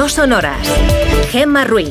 [0.00, 0.66] no son horas.
[1.28, 1.90] Gemma Ruiz.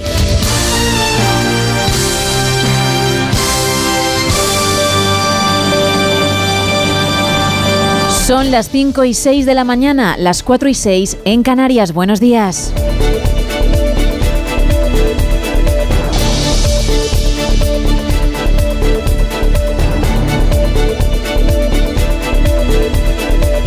[8.25, 11.93] Son las 5 y 6 de la mañana, las 4 y 6 en Canarias.
[11.93, 12.73] Buenos días.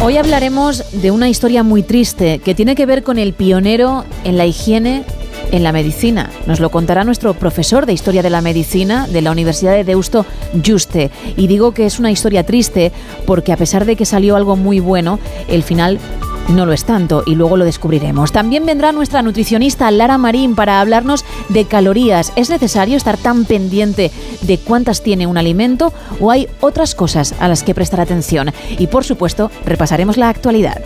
[0.04, 4.36] Hoy hablaremos de una historia muy triste que tiene que ver con el pionero en
[4.36, 5.04] la higiene
[5.52, 6.28] en la medicina.
[6.46, 10.26] Nos lo contará nuestro profesor de Historia de la Medicina de la Universidad de Deusto,
[10.66, 11.12] Juste.
[11.36, 12.90] Y digo que es una historia triste
[13.26, 16.00] porque a pesar de que salió algo muy bueno, el final
[16.48, 18.32] no lo es tanto y luego lo descubriremos.
[18.32, 22.32] También vendrá nuestra nutricionista Lara Marín para hablarnos de calorías.
[22.36, 24.10] ¿Es necesario estar tan pendiente
[24.42, 28.52] de cuántas tiene un alimento o hay otras cosas a las que prestar atención?
[28.78, 30.82] Y por supuesto, repasaremos la actualidad.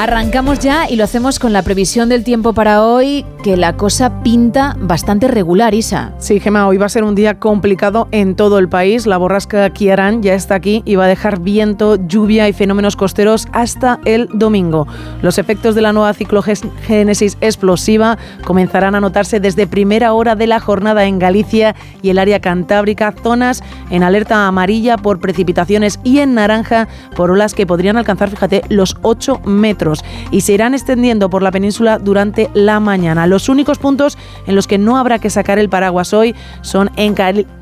[0.00, 4.22] Arrancamos ya y lo hacemos con la previsión del tiempo para hoy, que la cosa
[4.22, 6.12] pinta bastante regular, Isa.
[6.18, 9.08] Sí, Gema, hoy va a ser un día complicado en todo el país.
[9.08, 13.48] La borrasca Kiaran ya está aquí y va a dejar viento, lluvia y fenómenos costeros
[13.52, 14.86] hasta el domingo.
[15.20, 20.60] Los efectos de la nueva ciclogénesis explosiva comenzarán a notarse desde primera hora de la
[20.60, 26.34] jornada en Galicia y el área cantábrica, zonas en alerta amarilla por precipitaciones y en
[26.34, 29.87] naranja por olas que podrían alcanzar, fíjate, los 8 metros
[30.30, 33.26] y se irán extendiendo por la península durante la mañana.
[33.26, 37.14] Los únicos puntos en los que no habrá que sacar el paraguas hoy son en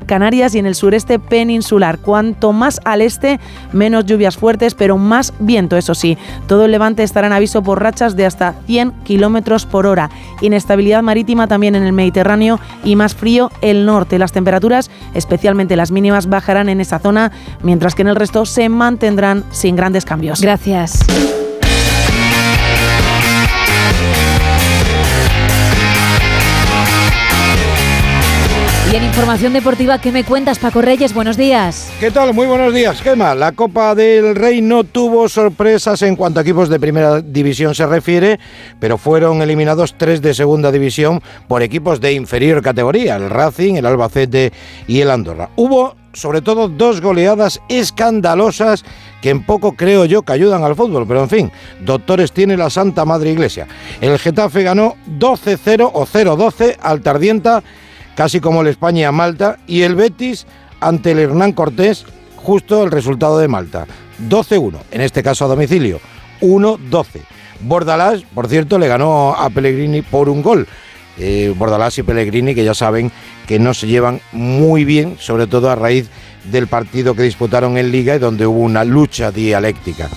[0.05, 1.99] Canarias y en el sureste peninsular.
[1.99, 3.39] Cuanto más al este,
[3.73, 6.17] menos lluvias fuertes, pero más viento, eso sí.
[6.47, 10.09] Todo el levante estará en aviso por rachas de hasta 100 kilómetros por hora.
[10.41, 14.19] Inestabilidad marítima también en el Mediterráneo y más frío el norte.
[14.19, 18.69] Las temperaturas, especialmente las mínimas, bajarán en esa zona, mientras que en el resto se
[18.69, 20.41] mantendrán sin grandes cambios.
[20.41, 20.99] Gracias.
[28.97, 31.13] En información deportiva, ¿qué me cuentas, Paco Reyes?
[31.13, 31.91] Buenos días.
[31.99, 32.33] ¿Qué tal?
[32.33, 33.35] Muy buenos días, Gema.
[33.35, 37.85] La Copa del Rey no tuvo sorpresas en cuanto a equipos de primera división se
[37.85, 38.39] refiere,
[38.79, 43.85] pero fueron eliminados tres de segunda división por equipos de inferior categoría, el Racing, el
[43.85, 44.51] Albacete
[44.87, 45.49] y el Andorra.
[45.55, 48.83] Hubo sobre todo dos goleadas escandalosas
[49.21, 52.71] que en poco creo yo que ayudan al fútbol, pero en fin, doctores tiene la
[52.71, 53.67] Santa Madre Iglesia.
[54.01, 57.61] El Getafe ganó 12-0 o 0-12 al Tardienta
[58.17, 60.47] casi como el España-Malta, y el Betis
[60.79, 62.03] ante el Hernán Cortés,
[62.35, 63.85] justo el resultado de Malta.
[64.27, 65.99] 12-1, en este caso a domicilio,
[66.41, 67.05] 1-12.
[67.61, 70.67] Bordalás, por cierto, le ganó a Pellegrini por un gol.
[71.19, 73.11] Eh, Bordalás y Pellegrini, que ya saben
[73.47, 76.09] que no se llevan muy bien, sobre todo a raíz
[76.45, 80.09] del partido que disputaron en Liga y donde hubo una lucha dialéctica.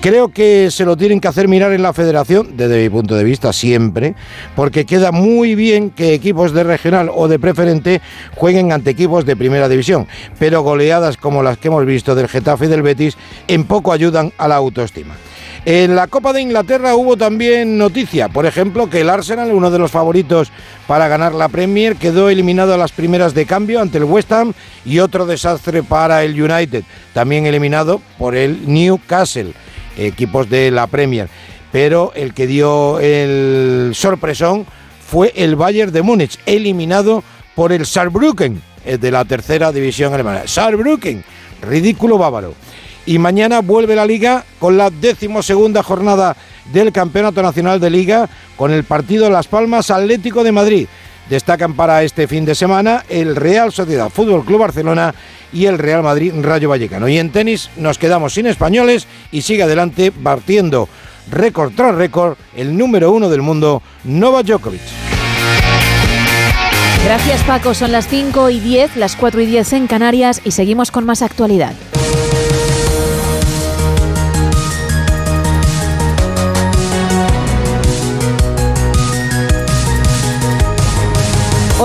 [0.00, 3.24] Creo que se lo tienen que hacer mirar en la federación, desde mi punto de
[3.24, 4.14] vista, siempre,
[4.54, 8.00] porque queda muy bien que equipos de regional o de preferente
[8.36, 10.06] jueguen ante equipos de primera división,
[10.38, 13.16] pero goleadas como las que hemos visto del Getafe y del Betis
[13.48, 15.16] en poco ayudan a la autoestima.
[15.64, 19.80] En la Copa de Inglaterra hubo también noticia, por ejemplo, que el Arsenal, uno de
[19.80, 20.52] los favoritos
[20.86, 24.54] para ganar la Premier, quedó eliminado a las primeras de cambio ante el West Ham
[24.84, 29.52] y otro desastre para el United, también eliminado por el Newcastle,
[29.98, 31.28] equipos de la Premier.
[31.70, 34.66] Pero el que dio el sorpresón
[35.06, 37.22] fue el Bayern de Múnich, eliminado
[37.54, 40.42] por el Saarbrücken eh, de la tercera división alemana.
[40.46, 41.22] Saarbrücken,
[41.62, 42.54] ridículo bávaro
[43.08, 46.36] y mañana vuelve la liga con la decimosegunda jornada
[46.74, 50.88] del Campeonato Nacional de Liga con el partido Las Palmas Atlético de Madrid.
[51.30, 55.14] Destacan para este fin de semana el Real Sociedad Fútbol Club Barcelona
[55.52, 57.08] y el Real Madrid Rayo Vallecano.
[57.08, 60.88] Y en tenis nos quedamos sin españoles y sigue adelante partiendo
[61.30, 64.80] récord tras récord el número uno del mundo, Novak Djokovic.
[67.04, 70.90] Gracias Paco, son las 5 y 10, las 4 y 10 en Canarias y seguimos
[70.90, 71.72] con más actualidad.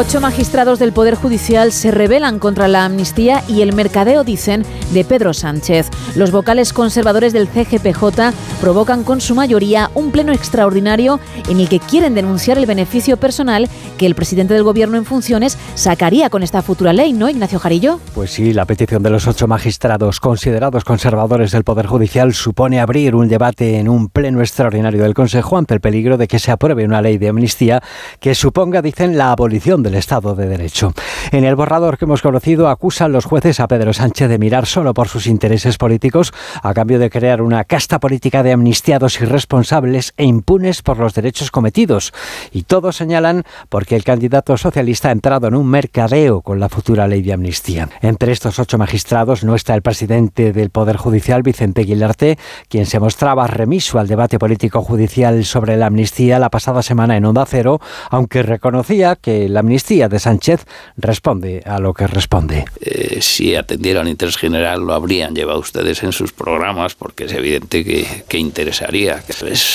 [0.05, 5.05] Ocho magistrados del Poder Judicial se rebelan contra la amnistía y el mercadeo, dicen, de
[5.05, 5.89] Pedro Sánchez.
[6.17, 11.79] Los vocales conservadores del CGPJ provocan con su mayoría un pleno extraordinario en el que
[11.79, 16.61] quieren denunciar el beneficio personal que el presidente del Gobierno en funciones sacaría con esta
[16.61, 18.01] futura ley, ¿no, Ignacio Jarillo?
[18.13, 23.15] Pues sí, la petición de los ocho magistrados considerados conservadores del Poder Judicial supone abrir
[23.15, 26.83] un debate en un pleno extraordinario del Consejo ante el peligro de que se apruebe
[26.83, 27.81] una ley de amnistía
[28.19, 30.93] que suponga, dicen, la abolición del Estado de Derecho.
[31.31, 34.93] En el borrador que hemos conocido acusan los jueces a Pedro Sánchez de mirar solo
[34.93, 40.25] por sus intereses políticos a cambio de crear una casta política de amnistiados irresponsables e
[40.25, 42.13] impunes por los derechos cometidos.
[42.51, 47.07] Y todos señalan porque el candidato socialista ha entrado en un mercadeo con la futura
[47.07, 47.89] ley de amnistía.
[48.01, 52.37] Entre estos ocho magistrados no está el presidente del Poder Judicial, Vicente Guilarte,
[52.69, 57.25] quien se mostraba remiso al debate político judicial sobre la amnistía la pasada semana en
[57.25, 57.79] Onda Cero,
[58.09, 60.65] aunque reconocía que la amnistía de Sánchez
[60.97, 62.65] responde a lo que responde.
[62.79, 67.83] Eh, si atendieran interés general lo habrían llevado ustedes en sus programas porque es evidente
[67.83, 69.23] que, interesaría.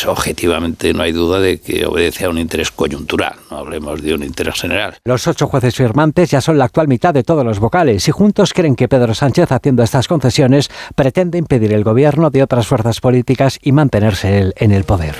[0.06, 4.22] Objetivamente no hay duda de que obedece a un interés coyuntural, no hablemos de un
[4.22, 4.96] interés general.
[5.04, 8.52] Los ocho jueces firmantes ya son la actual mitad de todos los vocales y juntos
[8.52, 13.58] creen que Pedro Sánchez haciendo estas concesiones pretende impedir el gobierno de otras fuerzas políticas
[13.62, 15.16] y mantenerse en el poder.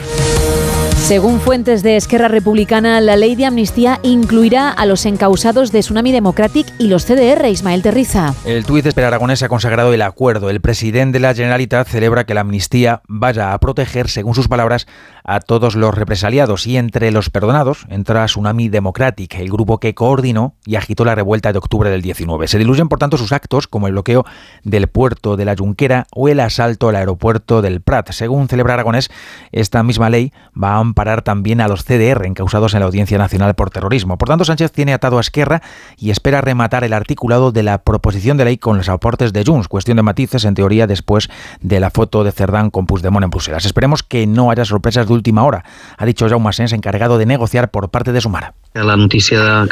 [1.03, 6.13] Según fuentes de Esquerra Republicana, la ley de amnistía incluirá a los encausados de Tsunami
[6.13, 8.35] Democratic y los CDR, Ismael Terriza.
[8.45, 10.51] El tuit de Aragonés ha consagrado el acuerdo.
[10.51, 14.87] El presidente de la Generalitat celebra que la amnistía vaya a proteger, según sus palabras,
[15.29, 20.55] a todos los represaliados y entre los perdonados entra Tsunami Democratic, el grupo que coordinó
[20.65, 22.49] y agitó la revuelta de octubre del 19.
[22.49, 24.25] Se diluyen, por tanto, sus actos, como el bloqueo
[24.65, 28.11] del puerto de la Junquera o el asalto al aeropuerto del Prat.
[28.13, 29.11] Según celebra Aragonés,
[29.53, 33.55] esta misma ley va a parar también a los CDR encausados en la Audiencia Nacional
[33.55, 34.17] por terrorismo.
[34.17, 35.61] Por tanto, Sánchez tiene atado a Esquerra
[35.99, 39.69] y espera rematar el articulado de la proposición de ley con los aportes de Junts,
[39.69, 41.29] cuestión de matices en teoría después
[41.61, 43.67] de la foto de Cerdán con Puigdemont en Bruselas.
[43.67, 45.65] Esperemos que no haya sorpresas de última hora,
[45.97, 48.55] ha dicho Jaume Sens, encargado de negociar por parte de Sumar.
[48.85, 49.67] La noticia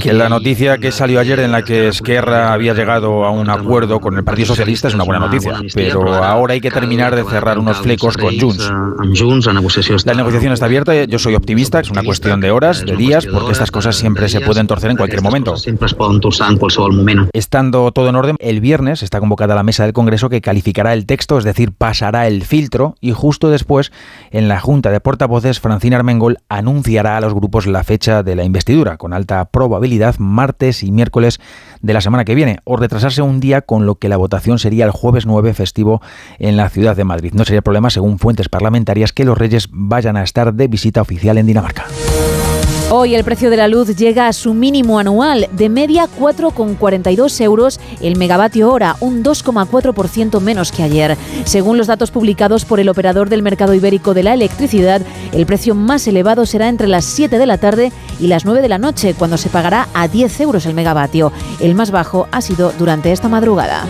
[0.00, 4.00] que, la noticia que salió ayer en la que Esquerra había llegado a un acuerdo
[4.00, 7.58] con el Partido Socialista es una buena noticia, pero ahora hay que terminar de cerrar
[7.58, 8.72] unos flecos con Junts.
[10.06, 13.52] La negociación está abierta, yo soy optimista, es una cuestión de horas, de días, porque
[13.52, 15.54] estas cosas siempre se pueden torcer en cualquier momento.
[17.32, 21.06] Estando todo en orden, el viernes está convocada la mesa del Congreso que calificará el
[21.06, 23.92] texto, es decir, pasará el filtro y justo después,
[24.30, 28.45] en la Junta de Portavoces, Francina Armengol anunciará a los grupos la fecha de la
[28.46, 31.40] investidura, con alta probabilidad martes y miércoles
[31.82, 34.84] de la semana que viene, o retrasarse un día con lo que la votación sería
[34.84, 36.00] el jueves 9 festivo
[36.38, 37.32] en la ciudad de Madrid.
[37.34, 41.38] No sería problema, según fuentes parlamentarias, que los reyes vayan a estar de visita oficial
[41.38, 41.86] en Dinamarca.
[42.88, 47.80] Hoy el precio de la luz llega a su mínimo anual, de media 4,42 euros
[48.00, 51.16] el megavatio hora, un 2,4% menos que ayer.
[51.44, 55.02] Según los datos publicados por el operador del mercado ibérico de la electricidad,
[55.32, 57.90] el precio más elevado será entre las 7 de la tarde
[58.20, 61.32] y las 9 de la noche, cuando se pagará a 10 euros el megavatio.
[61.58, 63.84] El más bajo ha sido durante esta madrugada.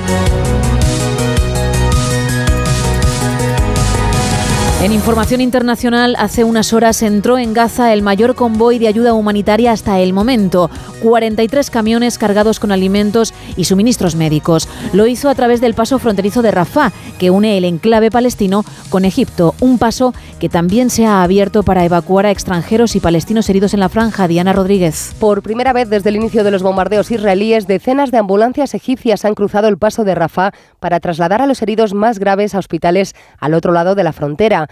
[4.87, 9.73] En información internacional, hace unas horas entró en Gaza el mayor convoy de ayuda humanitaria
[9.73, 10.71] hasta el momento.
[11.03, 14.69] 43 camiones cargados con alimentos y suministros médicos.
[14.93, 19.05] Lo hizo a través del paso fronterizo de Rafah, que une el enclave palestino con
[19.05, 19.57] Egipto.
[19.59, 23.81] Un paso que también se ha abierto para evacuar a extranjeros y palestinos heridos en
[23.81, 24.29] la franja.
[24.29, 25.17] Diana Rodríguez.
[25.19, 29.35] Por primera vez desde el inicio de los bombardeos israelíes, decenas de ambulancias egipcias han
[29.35, 33.55] cruzado el paso de Rafah para trasladar a los heridos más graves a hospitales al
[33.55, 34.69] otro lado de la frontera.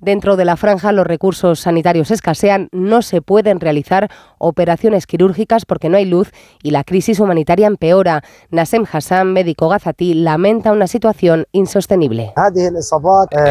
[0.00, 4.08] Dentro de la franja los recursos sanitarios escasean, no se pueden realizar
[4.38, 6.30] operaciones quirúrgicas porque no hay luz
[6.62, 8.22] y la crisis humanitaria empeora.
[8.50, 12.32] Nasem Hassan, médico gazatí, lamenta una situación insostenible.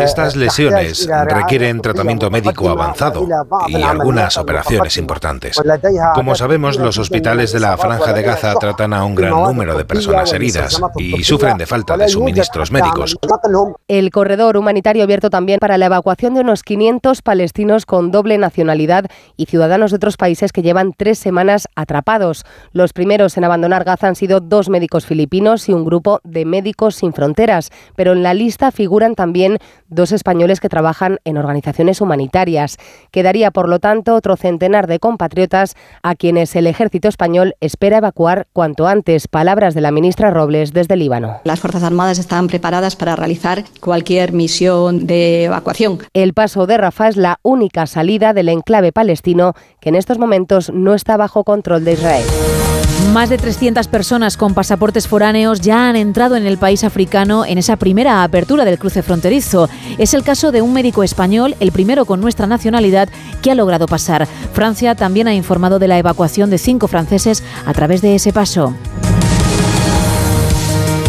[0.02, 3.28] Estas lesiones requieren tratamiento médico avanzado
[3.68, 5.62] y algunas operaciones importantes.
[6.16, 9.84] Como sabemos, los hospitales de la franja de Gaza tratan a un gran número de
[9.84, 13.18] personas heridas y sufren de falta de suministros médicos.
[13.90, 19.06] El corredor humanitario abierto también para la evacuación de unos 500 palestinos con doble nacionalidad
[19.36, 22.46] y ciudadanos de otros países que llevan tres semanas atrapados.
[22.72, 26.96] Los primeros en abandonar Gaza han sido dos médicos filipinos y un grupo de Médicos
[26.96, 29.58] Sin Fronteras, pero en la lista figuran también
[29.90, 32.78] dos españoles que trabajan en organizaciones humanitarias.
[33.12, 38.48] Quedaría, por lo tanto, otro centenar de compatriotas a quienes el ejército español espera evacuar
[38.54, 39.28] cuanto antes.
[39.28, 41.42] Palabras de la ministra Robles desde Líbano.
[41.44, 46.00] Las Fuerzas Armadas están preparadas para realizar cualquier misión de evacuación.
[46.14, 50.72] El paso de Rafah es la única salida del enclave palestino que en estos momentos
[50.74, 52.26] no está bajo control de Israel.
[53.14, 57.58] Más de 300 personas con pasaportes foráneos ya han entrado en el país africano en
[57.58, 59.70] esa primera apertura del cruce fronterizo.
[59.98, 63.10] Es el caso de un médico español, el primero con nuestra nacionalidad,
[63.42, 64.28] que ha logrado pasar.
[64.54, 68.74] Francia también ha informado de la evacuación de cinco franceses a través de ese paso.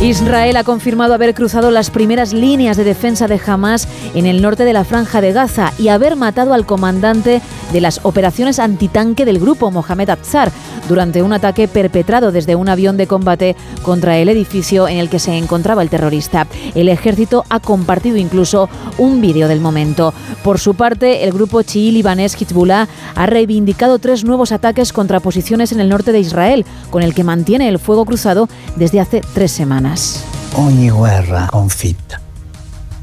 [0.00, 4.64] Israel ha confirmado haber cruzado las primeras líneas de defensa de Hamas en el norte
[4.64, 9.38] de la franja de Gaza y haber matado al comandante de las operaciones antitanque del
[9.38, 10.50] grupo Mohamed Atzar
[10.88, 15.18] durante un ataque perpetrado desde un avión de combate contra el edificio en el que
[15.18, 16.46] se encontraba el terrorista.
[16.75, 20.14] El ejército ha compartido incluso un vídeo del momento.
[20.42, 25.72] Por su parte, el grupo chií libanés Hezbollah ha reivindicado tres nuevos ataques contra posiciones
[25.72, 29.52] en el norte de Israel, con el que mantiene el fuego cruzado desde hace tres
[29.52, 30.25] semanas.
[30.56, 32.20] Ogni guerra conflitta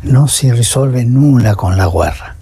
[0.04, 2.36] no se resuelve nula con la guerra.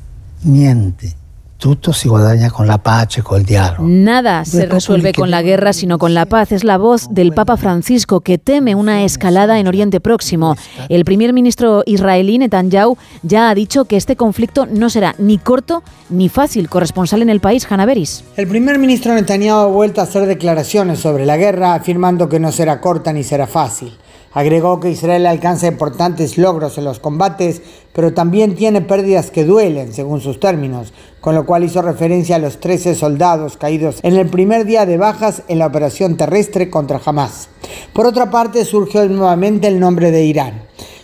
[0.44, 1.16] Niente
[1.64, 3.84] todo se guadagna con la paz, con el diálogo.
[3.88, 6.52] Nada se resuelve con la guerra, sino con la paz.
[6.52, 10.56] Es la voz del Papa Francisco que teme una escalada en Oriente Próximo.
[10.90, 15.84] El primer ministro israelí Netanyahu ya ha dicho que este conflicto no será ni corto
[16.10, 16.70] ni fácil.
[16.70, 18.26] Corresponsal en el país, Hanaveris.
[18.36, 22.52] El primer ministro Netanyahu ha vuelto a hacer declaraciones sobre la guerra, afirmando que no
[22.52, 23.94] será corta ni será fácil.
[24.34, 27.62] Agregó que Israel alcanza importantes logros en los combates,
[27.94, 30.92] pero también tiene pérdidas que duelen, según sus términos,
[31.24, 34.98] con lo cual hizo referencia a los 13 soldados caídos en el primer día de
[34.98, 37.48] bajas en la operación terrestre contra Hamas.
[37.94, 40.64] Por otra parte, surgió nuevamente el nombre de Irán.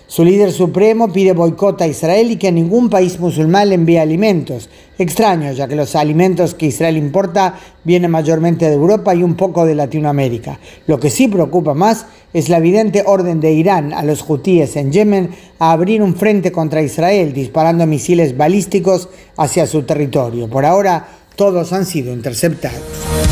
[0.09, 4.67] Su líder supremo pide boicot a Israel y que ningún país musulmán le envíe alimentos.
[4.97, 9.67] Extraño, ya que los alimentos que Israel importa vienen mayormente de Europa y un poco
[9.67, 10.59] de Latinoamérica.
[10.87, 14.91] Lo que sí preocupa más es la evidente orden de Irán a los hutíes en
[14.91, 20.49] Yemen a abrir un frente contra Israel disparando misiles balísticos hacia su territorio.
[20.49, 23.28] Por ahora, todos han sido interceptados.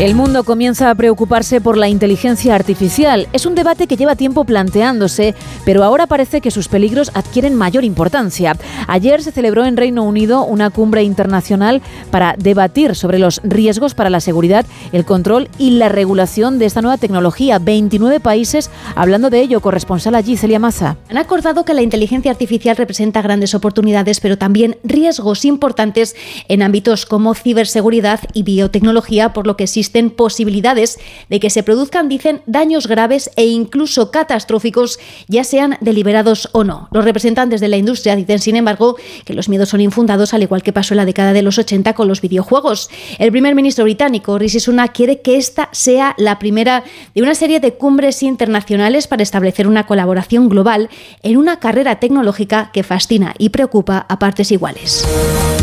[0.00, 3.28] El mundo comienza a preocuparse por la inteligencia artificial.
[3.34, 5.34] Es un debate que lleva tiempo planteándose,
[5.66, 8.56] pero ahora parece que sus peligros adquieren mayor importancia.
[8.86, 14.08] Ayer se celebró en Reino Unido una cumbre internacional para debatir sobre los riesgos para
[14.08, 17.58] la seguridad, el control y la regulación de esta nueva tecnología.
[17.58, 19.60] 29 países hablando de ello.
[19.60, 20.96] Corresponsal allí, Celia Maza.
[21.10, 26.16] Han acordado que la inteligencia artificial representa grandes oportunidades, pero también riesgos importantes
[26.48, 31.64] en ámbitos como ciberseguridad y biotecnología, por lo que existe existen posibilidades de que se
[31.64, 36.88] produzcan, dicen, daños graves e incluso catastróficos, ya sean deliberados o no.
[36.92, 40.62] Los representantes de la industria dicen, sin embargo, que los miedos son infundados, al igual
[40.62, 42.88] que pasó en la década de los 80 con los videojuegos.
[43.18, 47.58] El primer ministro británico, Rishi Sunak, quiere que esta sea la primera de una serie
[47.58, 50.88] de cumbres internacionales para establecer una colaboración global
[51.24, 55.04] en una carrera tecnológica que fascina y preocupa a partes iguales.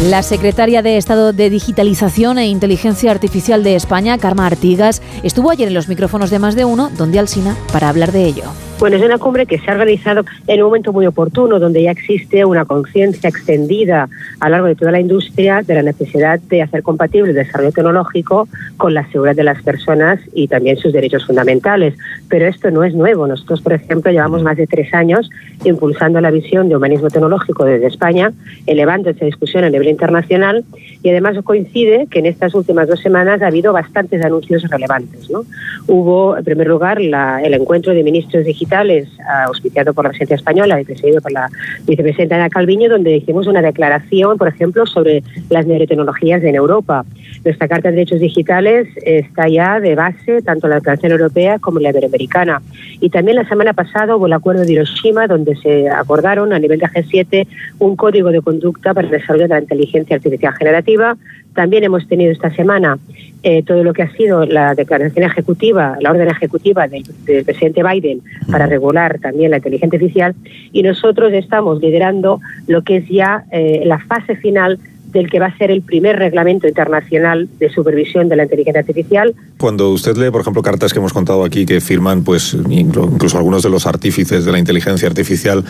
[0.03, 5.67] La secretaria de Estado de Digitalización e Inteligencia Artificial de España, Karma Artigas, estuvo ayer
[5.67, 8.43] en los micrófonos de más de uno, donde Alsina, para hablar de ello.
[8.79, 11.89] Bueno, es una cumbre que se ha organizado en un momento muy oportuno, donde ya
[11.89, 14.07] existe una conciencia extendida
[14.39, 17.71] a lo largo de toda la industria de la necesidad de hacer compatible el desarrollo
[17.71, 18.47] tecnológico
[18.77, 21.95] con la seguridad de las personas y también sus derechos fundamentales.
[22.29, 23.25] Pero esto no es nuevo.
[23.25, 25.27] Nosotros, por ejemplo, llevamos más de tres años
[25.63, 28.31] impulsando la visión de humanismo tecnológico desde España,
[28.67, 30.63] elevando esa discusión a nivel internacional
[31.01, 35.29] y además coincide que en estas últimas dos semanas ha habido bastantes anuncios relevantes.
[35.29, 35.43] ¿no?
[35.87, 39.07] Hubo, en primer lugar, el encuentro de ministros digitales
[39.45, 41.49] auspiciado por la Presidencia Española y presidido por la
[41.85, 47.05] vicepresidenta Ana Calviño, donde hicimos una declaración, por ejemplo, sobre las neurotecnologías en Europa.
[47.43, 51.79] Nuestra Carta de Derechos Digitales está ya de base, tanto en la Declaración Europea como
[51.79, 52.61] en la Iberoamericana.
[52.99, 56.79] Y también la semana pasada hubo el Acuerdo de Hiroshima, donde se acordaron a nivel
[56.79, 57.47] de G7
[57.79, 61.17] un código de conducta para el desarrollo de la inteligencia artificial generativa.
[61.57, 62.99] También hemos tenido esta semana
[63.41, 67.03] eh, todo lo que ha sido la declaración ejecutiva, la orden ejecutiva del,
[67.43, 68.21] presidente Biden
[68.51, 70.35] para regular también la inteligencia artificial
[70.71, 75.47] y nosotros estamos liderando lo que es ya eh, la fase final del que va
[75.47, 79.35] a ser el primer reglamento internacional de supervisión de la inteligencia artificial.
[79.57, 83.63] Cuando usted lee, por ejemplo, cartas que hemos contado aquí que firman, pues incluso algunos
[83.63, 85.63] de los artífices de la inteligencia artificial,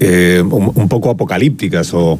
[0.00, 2.18] eh, un, poco apocalípticas o,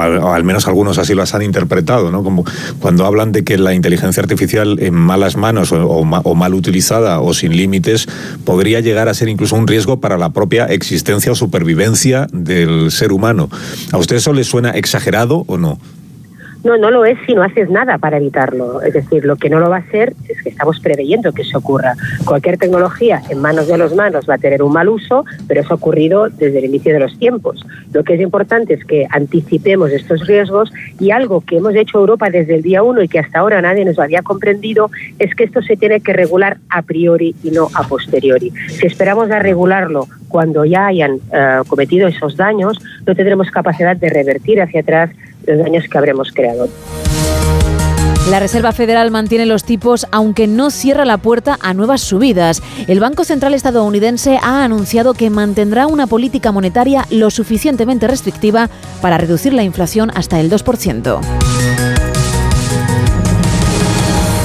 [0.00, 2.24] al, menos algunos así las han interpretado, ¿no?
[2.24, 2.44] Como
[2.80, 7.32] cuando hablan de que la inteligencia artificial en malas manos o, o mal utilizada o
[7.32, 8.08] sin límites
[8.44, 13.12] podría llegar a ser incluso un riesgo para la propia existencia o supervivencia del ser
[13.12, 13.48] humano.
[13.92, 15.78] ¿A usted eso le suena exagerado no?
[16.62, 18.82] No, no lo es si no haces nada para evitarlo.
[18.82, 21.58] Es decir, lo que no lo va a ser es que estamos preveyendo que eso
[21.58, 21.94] ocurra.
[22.24, 25.72] Cualquier tecnología en manos de los manos va a tener un mal uso, pero eso
[25.72, 27.64] ha ocurrido desde el inicio de los tiempos.
[27.92, 32.28] Lo que es importante es que anticipemos estos riesgos y algo que hemos hecho Europa
[32.28, 35.62] desde el día uno y que hasta ahora nadie nos había comprendido es que esto
[35.62, 38.52] se tiene que regular a priori y no a posteriori.
[38.68, 44.10] Si esperamos a regularlo cuando ya hayan eh, cometido esos daños, no tendremos capacidad de
[44.10, 45.10] revertir hacia atrás
[45.46, 46.68] los daños que habremos creado.
[48.28, 52.62] La Reserva Federal mantiene los tipos aunque no cierra la puerta a nuevas subidas.
[52.86, 58.70] El Banco Central estadounidense ha anunciado que mantendrá una política monetaria lo suficientemente restrictiva
[59.02, 61.49] para reducir la inflación hasta el 2%.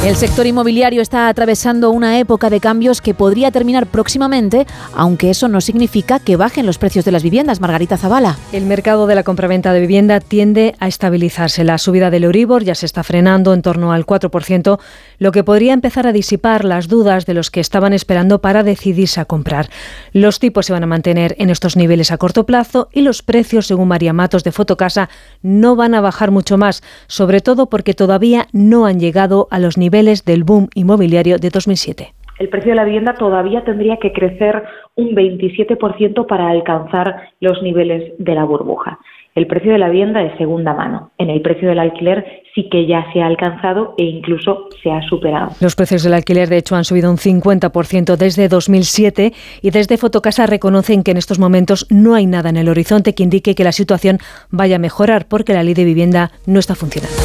[0.06, 5.48] El sector inmobiliario está atravesando una época de cambios que podría terminar próximamente, aunque eso
[5.48, 7.60] no significa que bajen los precios de las viviendas.
[7.60, 8.38] Margarita Zavala.
[8.52, 11.64] El mercado de la compraventa de vivienda tiende a estabilizarse.
[11.64, 14.80] La subida del Euribor ya se está frenando en torno al 4%,
[15.18, 19.22] lo que podría empezar a disipar las dudas de los que estaban esperando para decidirse
[19.22, 19.72] a comprar.
[20.14, 23.66] Los tipos se van a mantener en estos niveles a corto plazo y los precios,
[23.66, 25.10] según María Matos de Fotocasa,
[25.42, 29.80] no van a bajar mucho más, sobre todo porque todavía no han llegado a los
[29.80, 32.14] niveles del boom inmobiliario de 2007.
[32.38, 34.64] El precio de la vivienda todavía tendría que crecer
[34.96, 39.00] un 27% para alcanzar los niveles de la burbuja.
[39.36, 41.12] El precio de la vivienda de segunda mano.
[41.18, 45.02] En el precio del alquiler sí que ya se ha alcanzado e incluso se ha
[45.02, 45.52] superado.
[45.60, 50.46] Los precios del alquiler, de hecho, han subido un 50% desde 2007 y desde Fotocasa
[50.46, 53.74] reconocen que en estos momentos no hay nada en el horizonte que indique que la
[53.74, 54.20] situación
[54.52, 57.16] vaya a mejorar porque la ley de vivienda no está funcionando.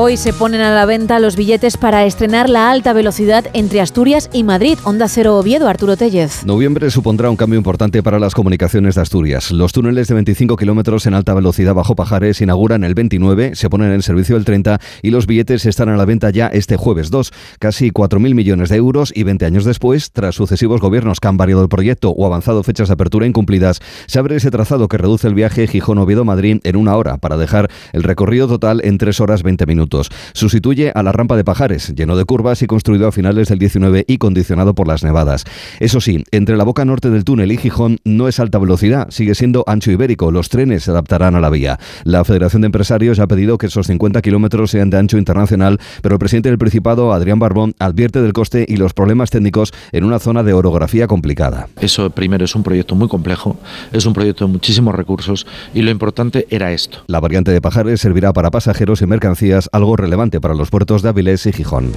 [0.00, 4.30] Hoy se ponen a la venta los billetes para estrenar la alta velocidad entre Asturias
[4.32, 4.78] y Madrid.
[4.84, 6.46] Onda Cero Oviedo, Arturo Tellez.
[6.46, 9.50] Noviembre supondrá un cambio importante para las comunicaciones de Asturias.
[9.50, 13.90] Los túneles de 25 kilómetros en alta velocidad bajo Pajares inauguran el 29, se ponen
[13.90, 17.32] en servicio el 30 y los billetes están a la venta ya este jueves 2.
[17.58, 21.64] Casi 4.000 millones de euros y 20 años después, tras sucesivos gobiernos que han variado
[21.64, 25.34] el proyecto o avanzado fechas de apertura incumplidas, se abre ese trazado que reduce el
[25.34, 29.87] viaje Gijón-Oviedo-Madrid en una hora para dejar el recorrido total en 3 horas 20 minutos.
[30.32, 34.04] Sustituye a la rampa de Pajares, lleno de curvas y construido a finales del 19
[34.06, 35.44] y condicionado por las nevadas.
[35.80, 39.34] Eso sí, entre la boca norte del túnel y Gijón no es alta velocidad, sigue
[39.34, 40.30] siendo ancho ibérico.
[40.30, 41.78] Los trenes se adaptarán a la vía.
[42.04, 46.14] La Federación de Empresarios ha pedido que esos 50 kilómetros sean de ancho internacional, pero
[46.14, 50.18] el presidente del Principado, Adrián Barbón, advierte del coste y los problemas técnicos en una
[50.18, 51.68] zona de orografía complicada.
[51.80, 53.56] Eso primero es un proyecto muy complejo,
[53.92, 56.98] es un proyecto de muchísimos recursos y lo importante era esto.
[57.06, 61.08] La variante de Pajares servirá para pasajeros y mercancías, algo relevante para los puertos de
[61.08, 61.92] Avilés y Gijón.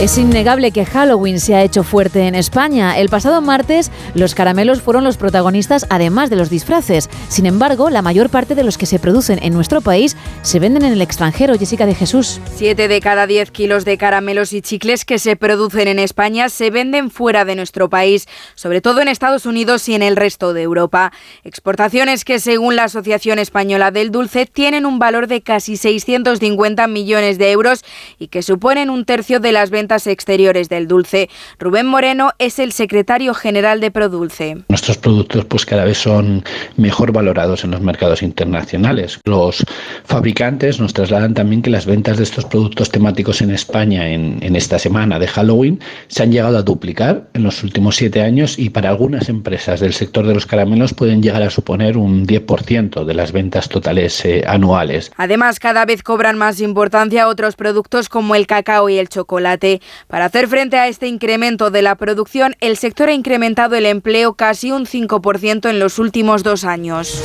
[0.00, 2.98] Es innegable que Halloween se ha hecho fuerte en España.
[2.98, 7.10] El pasado martes los caramelos fueron los protagonistas además de los disfraces.
[7.28, 10.86] Sin embargo, la mayor parte de los que se producen en nuestro país se venden
[10.86, 11.58] en el extranjero.
[11.58, 12.40] Jessica de Jesús.
[12.56, 16.70] Siete de cada diez kilos de caramelos y chicles que se producen en España se
[16.70, 20.62] venden fuera de nuestro país, sobre todo en Estados Unidos y en el resto de
[20.62, 21.12] Europa.
[21.44, 27.36] Exportaciones que según la Asociación Española del Dulce tienen un valor de casi 650 millones
[27.36, 27.84] de euros
[28.18, 31.28] y que suponen un tercio de las ventas exteriores del dulce.
[31.58, 34.58] Rubén Moreno es el secretario general de Produlce.
[34.68, 36.44] Nuestros productos pues cada vez son
[36.76, 39.20] mejor valorados en los mercados internacionales.
[39.24, 39.64] Los
[40.04, 44.56] fabricantes nos trasladan también que las ventas de estos productos temáticos en España en, en
[44.56, 48.70] esta semana de Halloween se han llegado a duplicar en los últimos siete años y
[48.70, 53.14] para algunas empresas del sector de los caramelos pueden llegar a suponer un 10% de
[53.14, 55.10] las ventas totales eh, anuales.
[55.16, 59.79] Además, cada vez cobran más importancia otros productos como el cacao y el chocolate.
[60.08, 64.34] Para hacer frente a este incremento de la producción, el sector ha incrementado el empleo
[64.34, 67.22] casi un 5% en los últimos dos años.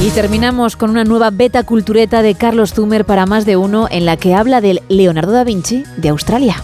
[0.00, 4.06] Y terminamos con una nueva beta cultureta de Carlos Zumer para más de uno en
[4.06, 6.56] la que habla del Leonardo da Vinci de Australia.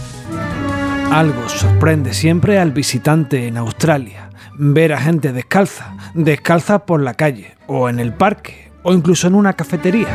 [1.11, 4.29] Algo sorprende siempre al visitante en Australia.
[4.57, 9.35] Ver a gente descalza, descalza por la calle o en el parque o incluso en
[9.35, 10.07] una cafetería.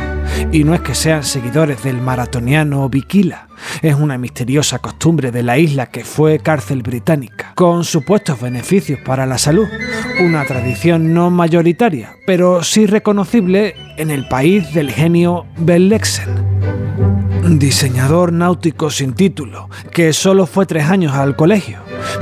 [0.51, 3.47] Y no es que sean seguidores del maratoniano Bikila,
[3.81, 9.25] es una misteriosa costumbre de la isla que fue cárcel británica, con supuestos beneficios para
[9.25, 9.67] la salud.
[10.21, 16.53] Una tradición no mayoritaria, pero sí reconocible en el país del genio Bellexen
[17.43, 21.79] diseñador náutico sin título, que solo fue tres años al colegio.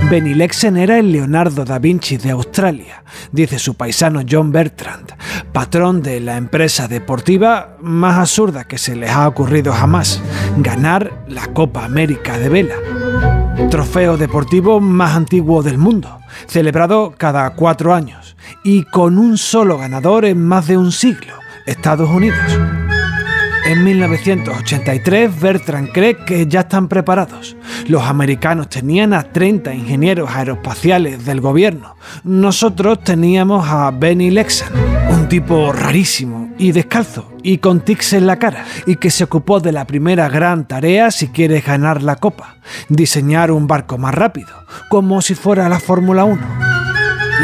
[0.09, 5.13] Benny Lexen era el Leonardo da Vinci de Australia, dice su paisano John Bertrand,
[5.51, 10.21] patrón de la empresa deportiva más absurda que se les ha ocurrido jamás,
[10.57, 12.75] ganar la Copa América de Vela.
[13.69, 20.25] Trofeo deportivo más antiguo del mundo, celebrado cada cuatro años y con un solo ganador
[20.25, 21.33] en más de un siglo,
[21.65, 22.90] Estados Unidos.
[23.65, 27.55] En 1983, Bertrand cree que ya están preparados.
[27.87, 31.95] Los americanos tenían a 30 ingenieros aeroespaciales del gobierno.
[32.23, 34.73] Nosotros teníamos a Benny Lexan,
[35.11, 39.59] un tipo rarísimo y descalzo y con tics en la cara, y que se ocupó
[39.59, 42.55] de la primera gran tarea si quieres ganar la copa,
[42.89, 44.49] diseñar un barco más rápido,
[44.89, 46.41] como si fuera la Fórmula 1.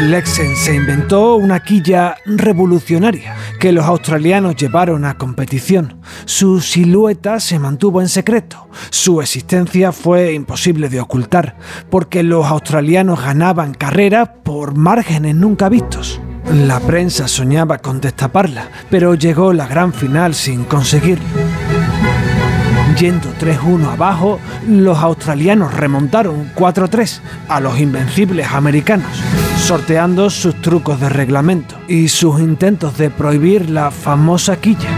[0.08, 6.00] Lexen se inventó una quilla revolucionaria que los australianos llevaron a competición.
[6.24, 8.68] Su silueta se mantuvo en secreto.
[8.90, 11.56] Su existencia fue imposible de ocultar,
[11.90, 16.20] porque los australianos ganaban carreras por márgenes nunca vistos.
[16.66, 21.47] La prensa soñaba con destaparla, pero llegó la gran final sin conseguirlo.
[22.96, 29.10] Yendo 3-1 abajo, los australianos remontaron 4-3 a los invencibles americanos,
[29.56, 34.88] sorteando sus trucos de reglamento y sus intentos de prohibir la famosa quilla,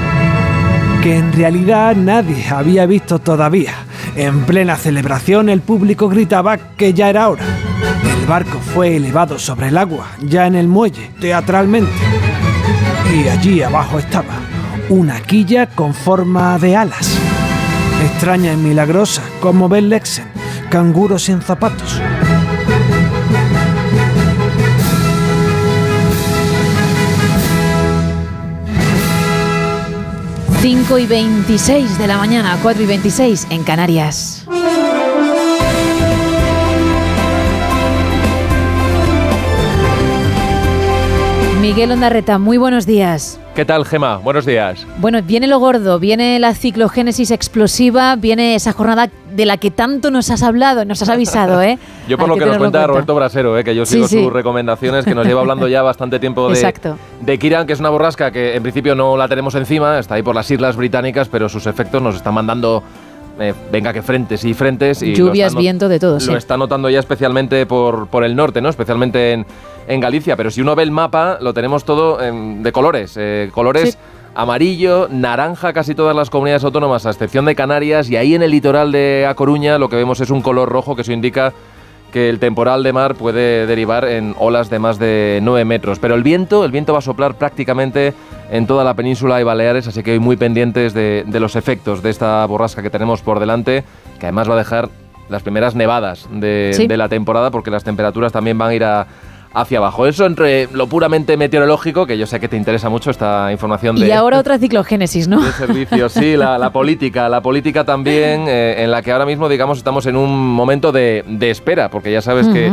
[1.02, 3.74] que en realidad nadie había visto todavía.
[4.16, 7.44] En plena celebración el público gritaba que ya era hora.
[8.18, 11.92] El barco fue elevado sobre el agua, ya en el muelle, teatralmente.
[13.14, 14.34] Y allí abajo estaba
[14.88, 17.29] una quilla con forma de alas
[18.12, 20.26] extraña y milagrosa, como Ben Lexen,
[20.70, 22.00] canguro sin zapatos.
[30.60, 34.39] Cinco y 26 de la mañana, 4 y 26 en Canarias.
[41.60, 43.38] Miguel Ondarreta, muy buenos días.
[43.54, 44.16] ¿Qué tal, Gema?
[44.16, 44.86] Buenos días.
[44.96, 50.10] Bueno, viene lo gordo, viene la ciclogénesis explosiva, viene esa jornada de la que tanto
[50.10, 51.78] nos has hablado, nos has avisado, ¿eh?
[52.08, 53.64] yo por lo que, nos cuenta Roberto Brasero, ¿eh?
[53.64, 56.96] que yo sigo sus recomendaciones, que nos lleva hablando ya bastante tiempo de, Exacto.
[57.20, 60.22] de Kiran, que es una borrasca que en principio no la tenemos encima, está ahí
[60.22, 62.82] por las Islas Británicas, pero sus efectos nos están mandando
[63.40, 65.02] eh, venga que frentes y frentes.
[65.02, 66.18] Y Lluvias, viento, de todo.
[66.20, 68.68] Lo está notando ya especialmente por, por el norte, ¿no?
[68.68, 69.46] Especialmente en,
[69.88, 73.98] en Galicia, pero si uno ve el mapa, lo tenemos todo de colores, eh, colores
[74.34, 78.50] amarillo, naranja, casi todas las comunidades autónomas, a excepción de Canarias, y ahí en el
[78.50, 81.52] litoral de A Coruña lo que vemos es un color rojo que eso indica
[82.10, 85.98] que el temporal de mar puede derivar en olas de más de 9 metros.
[85.98, 88.14] Pero el viento, el viento va a soplar prácticamente
[88.50, 92.10] en toda la península de Baleares, así que hoy muy pendientes de, los efectos de
[92.10, 93.84] esta borrasca que tenemos por delante,
[94.18, 94.88] que además va a dejar
[95.28, 99.06] las primeras nevadas de la temporada, porque las temperaturas también van a ir a
[99.52, 100.06] hacia abajo.
[100.06, 104.06] Eso entre lo puramente meteorológico, que yo sé que te interesa mucho esta información de...
[104.06, 105.40] Y ahora otra ciclogénesis, ¿no?
[105.42, 107.28] De servicios, sí, la, política.
[107.28, 111.24] La política también, eh, en la que ahora mismo, digamos, estamos en un momento de,
[111.40, 112.72] espera, porque ya sabes que...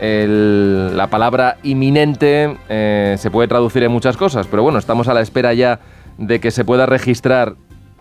[0.00, 5.20] la palabra inminente eh, se puede traducir en muchas cosas, pero bueno, estamos a la
[5.20, 5.80] espera ya
[6.18, 7.56] de que se pueda registrar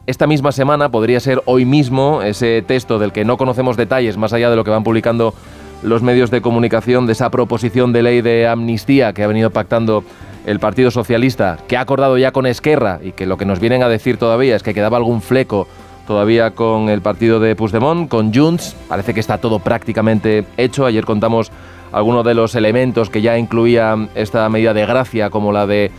[0.07, 4.33] esta misma semana, podría ser hoy mismo, ese texto del que no conocemos detalles más
[4.33, 5.33] allá de lo que van publicando
[5.85, 10.03] los medios de comunicación de esa proposición de ley de amnistía que ha venido pactando
[10.45, 13.83] el Partido Socialista, que ha acordado ya con Esquerra y que lo que nos vienen
[13.83, 15.67] a decir todavía es que quedaba algún fleco
[16.07, 18.75] todavía con el partido de Puigdemont, con Junts.
[18.87, 20.85] Parece que está todo prácticamente hecho.
[20.85, 21.51] Ayer contamos
[21.91, 25.91] algunos de los elementos que ya incluía esta medida de gracia, como la de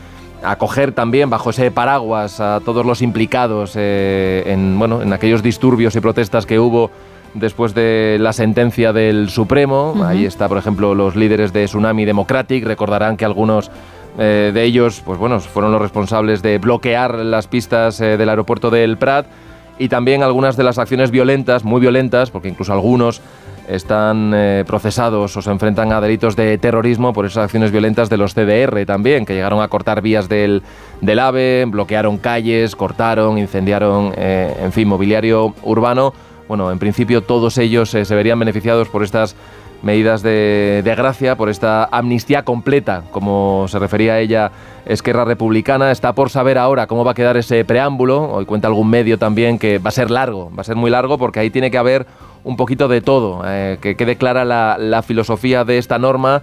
[0.44, 5.96] acoger también bajo ese paraguas a todos los implicados eh, en, bueno, en aquellos disturbios
[5.96, 6.90] y protestas que hubo
[7.38, 9.94] después de la sentencia del Supremo.
[10.04, 12.64] Ahí está, por ejemplo, los líderes de Tsunami Democratic.
[12.64, 13.70] Recordarán que algunos
[14.18, 18.70] eh, de ellos, pues bueno, fueron los responsables de bloquear las pistas eh, del aeropuerto
[18.70, 19.26] del Prat
[19.78, 23.20] y también algunas de las acciones violentas, muy violentas, porque incluso algunos
[23.68, 28.16] están eh, procesados o se enfrentan a delitos de terrorismo por esas acciones violentas de
[28.16, 30.62] los CDR también, que llegaron a cortar vías del,
[31.02, 36.14] del AVE, bloquearon calles, cortaron, incendiaron, en fin, mobiliario urbano
[36.48, 39.34] bueno, en principio todos ellos eh, se verían beneficiados por estas
[39.82, 44.50] medidas de, gracia, por esta amnistía completa, como se refería a ella
[44.86, 45.90] Esquerra Republicana.
[45.90, 48.32] Está por saber ahora cómo va a quedar ese preámbulo.
[48.32, 51.18] Hoy cuenta algún medio también que va a ser largo, va a ser muy largo
[51.18, 52.06] porque ahí tiene que haber
[52.42, 56.42] un poquito de todo, eh, que quede clara la, filosofía de esta norma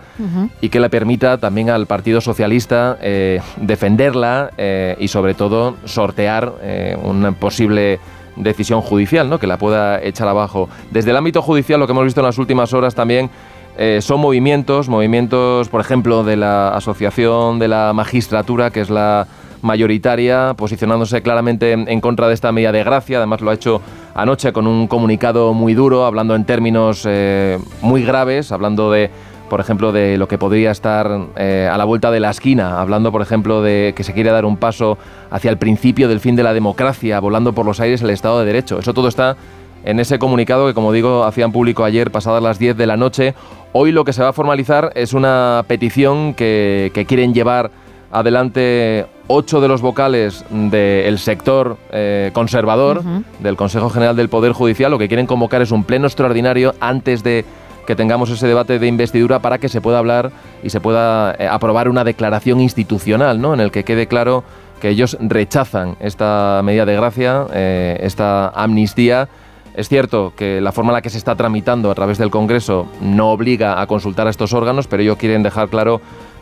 [0.59, 4.51] y que le permita también al Partido Socialista eh, defenderla
[4.99, 6.53] y sobre todo sortear
[7.01, 7.99] un posible
[8.35, 9.39] decisión judicial, ¿no?
[9.39, 10.69] que la pueda echar abajo.
[10.91, 13.29] Desde el ámbito judicial, lo que hemos visto en las últimas horas también
[13.77, 19.27] eh, son movimientos, movimientos, por ejemplo, de la Asociación de la Magistratura, que es la
[19.63, 23.17] mayoritaria, posicionándose claramente en contra de esta medida de gracia.
[23.17, 23.81] Además, lo ha hecho
[24.13, 29.09] anoche con un comunicado muy duro, hablando en términos eh, muy graves, hablando de
[29.53, 33.11] por ejemplo, de lo que podría estar eh, a la vuelta de la esquina, hablando,
[33.11, 34.97] por ejemplo, de que se quiere dar un paso
[35.29, 38.47] hacia el principio del fin de la democracia, volando por los aires el Estado de
[38.47, 38.79] Derecho.
[38.79, 39.37] Eso todo está
[39.85, 43.35] en ese comunicado que, como digo, hacían público ayer, pasadas las 10 de la noche.
[43.73, 47.69] Hoy lo que se va a formalizar es una petición que, quieren llevar
[48.11, 53.03] adelante ocho de los vocales del sector eh, conservador
[53.37, 54.89] del Consejo General del Poder Judicial.
[54.89, 57.45] Lo que quieren convocar es un pleno extraordinario antes de
[57.85, 60.31] que tengamos ese debate de investidura para que se pueda hablar
[60.63, 63.53] y se pueda eh, aprobar una declaración institucional, ¿no?
[63.53, 64.43] En el que quede claro
[64.81, 69.29] que ellos rechazan esta medida de gracia, eh, esta amnistía.
[69.75, 72.87] Es cierto que la forma en la que se está tramitando a través del Congreso
[73.01, 76.01] no obliga a consultar a estos órganos, pero ellos quieren dejar claro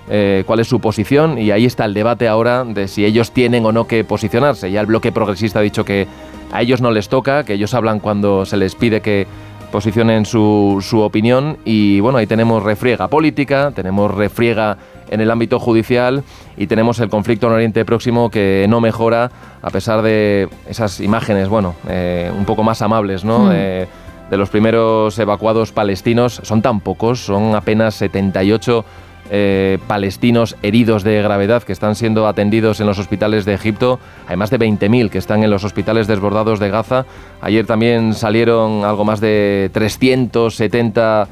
[0.10, 3.66] eh, cuál es su posición y ahí está el debate ahora de si ellos tienen
[3.66, 4.72] o no que posicionarse.
[4.72, 6.08] Ya el bloque progresista ha dicho que
[6.52, 9.28] a ellos no les toca, que ellos hablan cuando se les pide que
[9.72, 14.78] posicionen su, su opinión y bueno, ahí tenemos refriega política, tenemos refriega
[15.10, 16.24] en el ámbito judicial
[16.58, 19.32] y tenemos el conflicto en Oriente Próximo que no mejora
[19.62, 23.46] a pesar de esas imágenes, bueno, eh, un poco más amables, ¿no?
[23.46, 23.52] Hmm.
[23.54, 23.88] Eh,
[24.30, 28.86] de los primeros evacuados palestinos, son tan pocos, son apenas 78
[29.34, 33.98] eh, palestinos heridos de gravedad que están siendo atendidos en los hospitales de Egipto.
[34.28, 37.06] Hay más de 20.000 que están en los hospitales desbordados de Gaza.
[37.40, 41.30] Ayer también salieron algo más de 370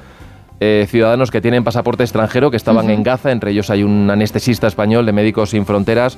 [0.62, 3.34] eh, ciudadanos que tienen pasaporte extranjero que estaban en Gaza.
[3.34, 6.18] Entre ellos hay un anestesista español de Médicos Sin Fronteras.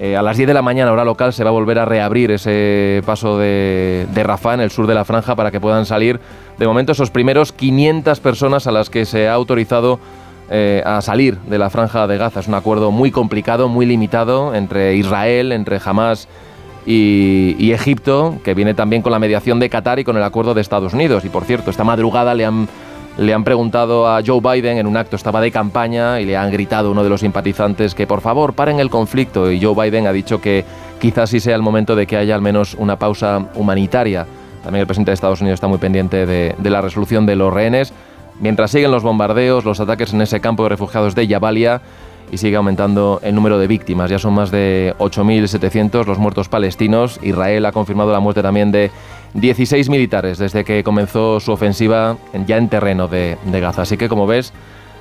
[0.00, 2.30] Eh, a las 10 de la mañana, hora local, se va a volver a reabrir
[2.30, 6.20] ese paso de, de Rafah en el sur de la franja para que puedan salir.
[6.56, 9.98] De momento, esos primeros 500 personas a las que se ha autorizado
[10.50, 12.40] eh, a salir de la franja de Gaza.
[12.40, 16.26] Es un acuerdo muy complicado, muy limitado entre Israel, entre Hamas
[16.86, 20.62] y, Egipto, que viene también con la mediación de Qatar y con el acuerdo de
[20.62, 21.24] Estados Unidos.
[21.26, 22.66] Y por cierto, esta madrugada le han,
[23.18, 26.50] le han preguntado a Joe Biden en un acto, estaba de campaña, y le han
[26.50, 29.52] gritado uno de los simpatizantes que por favor paren el conflicto.
[29.52, 30.64] Y Joe Biden ha dicho que
[30.98, 34.26] quizás sí sea el momento de que haya al menos una pausa humanitaria.
[34.64, 37.52] También el presidente de Estados Unidos está muy pendiente de, de la resolución de los
[37.52, 37.92] rehenes.
[38.40, 41.80] Mientras siguen los bombardeos, los ataques en ese campo de refugiados de Jabalia
[42.30, 44.10] y sigue aumentando el número de víctimas.
[44.10, 47.18] Ya son más de 8.700 los muertos palestinos.
[47.22, 48.90] Israel ha confirmado la muerte también de
[49.34, 53.82] 16 militares desde que comenzó su ofensiva en- ya en terreno de, de Gaza.
[53.82, 54.52] Así que, como ves,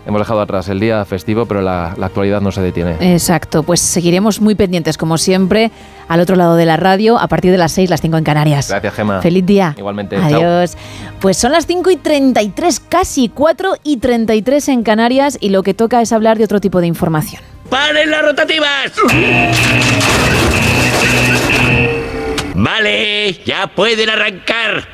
[0.07, 2.95] hemos dejado atrás el día festivo, pero la, la actualidad no se detiene.
[3.13, 5.71] Exacto, pues seguiremos muy pendientes, como siempre,
[6.07, 8.69] al otro lado de la radio, a partir de las 6, las 5 en Canarias.
[8.69, 9.21] Gracias, Gema.
[9.21, 9.75] Feliz día.
[9.77, 10.15] Igualmente.
[10.15, 10.25] chao.
[10.25, 10.77] Adiós.
[11.19, 15.73] Pues son las 5 y 33, casi 4 y 33 en Canarias, y lo que
[15.73, 17.41] toca es hablar de otro tipo de información.
[17.69, 18.93] ¡Paren las rotativas!
[22.55, 24.87] Vale, ya pueden arrancar.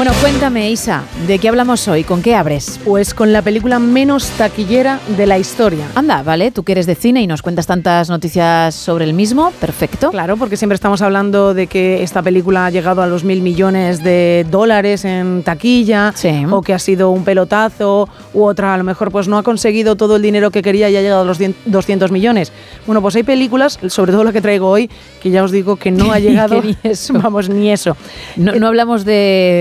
[0.00, 2.04] Bueno, cuéntame, Isa, ¿de qué hablamos hoy?
[2.04, 2.80] ¿Con qué abres?
[2.86, 5.88] Pues con la película menos taquillera de la historia.
[5.94, 9.52] Anda, vale, tú que eres de cine y nos cuentas tantas noticias sobre el mismo,
[9.60, 10.10] perfecto.
[10.10, 14.02] Claro, porque siempre estamos hablando de que esta película ha llegado a los mil millones
[14.02, 16.14] de dólares en taquilla,
[16.50, 19.96] o que ha sido un pelotazo, u otra a lo mejor pues no ha conseguido
[19.96, 22.52] todo el dinero que quería y ha llegado a los 100 200 millones.
[22.86, 24.88] Bueno, pues hay películas, sobre todo la que traigo hoy,
[25.22, 27.12] que ya os digo que no ha llegado, ni eso.
[27.22, 27.98] vamos, ni eso.
[28.36, 29.59] No, no hablamos de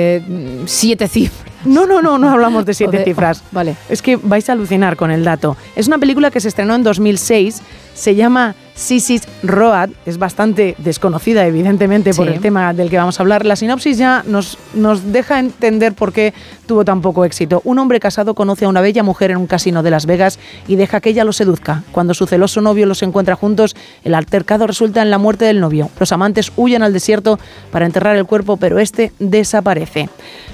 [0.65, 1.45] siete cifras.
[1.65, 3.43] No, no, no, no hablamos de siete de- cifras.
[3.51, 3.75] vale.
[3.89, 5.57] Es que vais a alucinar con el dato.
[5.75, 7.61] Es una película que se estrenó en 2006,
[7.93, 12.33] se llama Sissy's Road, es bastante desconocida evidentemente por Sí.
[12.33, 13.45] el tema del que vamos a hablar.
[13.45, 16.33] La sinopsis ya nos, nos deja entender por qué
[16.65, 17.61] tuvo tan poco éxito.
[17.65, 20.77] Un hombre casado conoce a una bella mujer en un casino de Las Vegas y
[20.77, 21.83] deja que ella lo seduzca.
[21.91, 25.89] Cuando su celoso novio los encuentra juntos, el altercado resulta en la muerte del novio.
[25.99, 27.37] Los amantes huyen al desierto
[27.71, 30.07] para enterrar el cuerpo, pero este desaparece.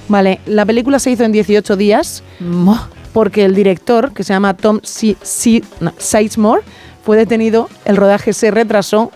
[0.09, 2.23] Vale, la película se hizo en 18 días
[3.13, 4.81] porque el director, que se llama Tom
[5.79, 6.63] no, Sizemore,
[7.05, 9.11] fue detenido, el rodaje se retrasó.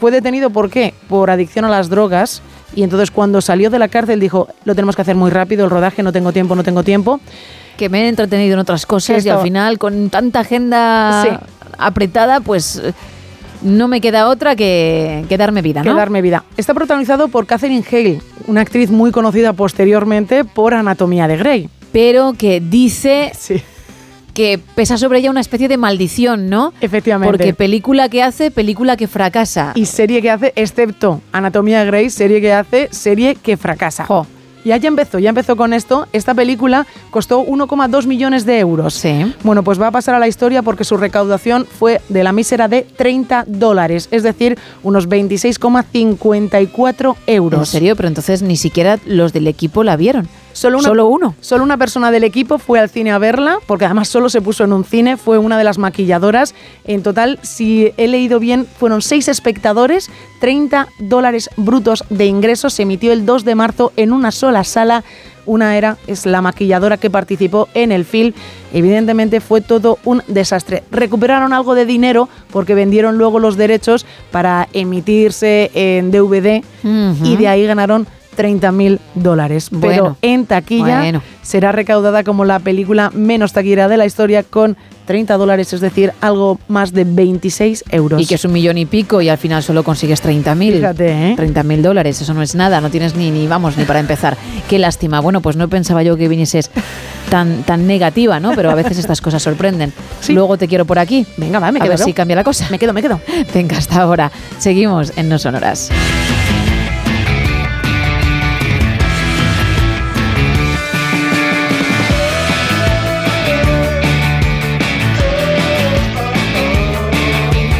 [0.00, 0.92] Fue detenido ¿por qué?
[1.08, 2.42] Por adicción a las drogas.
[2.74, 5.70] Y entonces cuando salió de la cárcel dijo, lo tenemos que hacer muy rápido, el
[5.70, 7.20] rodaje, no tengo tiempo, no tengo tiempo.
[7.76, 11.28] Que me he entretenido en otras cosas Que y al final con tanta agenda Sí.
[11.78, 12.92] apretada, pues eh,
[13.62, 15.96] no me queda otra que, que darme vida, Que ¿no?
[15.96, 16.44] darme vida.
[16.56, 21.68] Está protagonizado por Catherine Hale, una actriz muy conocida posteriormente por Anatomía de Grey.
[21.92, 23.32] Pero que dice
[24.38, 26.72] que pesa sobre ella una especie de maldición, ¿no?
[26.80, 27.36] Efectivamente.
[27.36, 29.72] Porque película que hace, película que fracasa.
[29.74, 34.06] Y serie que hace, excepto Anatomía de Grey, serie que hace, serie que fracasa.
[34.64, 36.06] Ya, ya empezó, ya empezó con esto.
[36.12, 39.02] Esta película costó 1,2 millones de euros.
[39.42, 42.68] Bueno, pues va a pasar a la historia porque su recaudación fue de la mísera
[42.68, 47.60] de 30 dólares, es decir, unos 26,54 euros.
[47.60, 47.96] ¿En serio?
[47.96, 50.28] Pero entonces ni siquiera los del equipo la vieron.
[50.58, 51.36] Solo, una, Solo uno.
[51.40, 54.64] Solo una persona del equipo fue al cine a verla, porque además solo se puso
[54.64, 56.52] en un cine, fue una de las maquilladoras.
[56.84, 62.74] En total, si he leído bien, fueron seis espectadores, 30 dólares brutos de ingresos.
[62.74, 65.04] Se emitió el 2 de marzo en una sola sala.
[65.46, 68.34] Una era, es la maquilladora que participó en el film.
[68.72, 70.82] Evidentemente fue todo un desastre.
[70.90, 77.48] Recuperaron algo de dinero porque vendieron luego los derechos para emitirse en DVD y de
[77.48, 78.08] ahí ganaron
[78.38, 79.68] 30 mil dólares.
[79.68, 80.16] Pero Bueno.
[80.22, 81.22] en taquilla Bueno.
[81.42, 86.12] será recaudada como la película menos taquillera de la historia con 30 dólares, es decir,
[86.20, 88.22] algo más de 26 euros.
[88.22, 90.72] Y que es un millón y pico y al final solo consigues 30.000.
[90.76, 91.34] Fíjate, ¿eh?
[91.36, 94.36] 30.000 dólares, eso no es nada, no tienes ni, ni, vamos, ni para empezar.
[94.68, 95.18] Qué lástima.
[95.18, 96.70] Bueno, pues no pensaba yo que vinieses
[97.30, 98.52] tan, tan negativa, ¿no?
[98.54, 99.92] Pero a veces estas cosas sorprenden.
[100.28, 101.26] Luego te quiero por aquí.
[101.38, 101.90] Venga, va, me a quedo.
[101.96, 102.68] ver si cambia la cosa.
[102.70, 103.20] Me quedo, me quedo.
[103.52, 104.30] Venga, hasta ahora.
[104.58, 105.90] Seguimos en No Sonoras.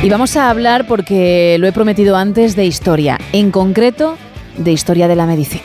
[0.08, 4.16] Y vamos a hablar, porque lo he prometido antes, de historia, en concreto
[4.56, 5.64] de historia de la medicina.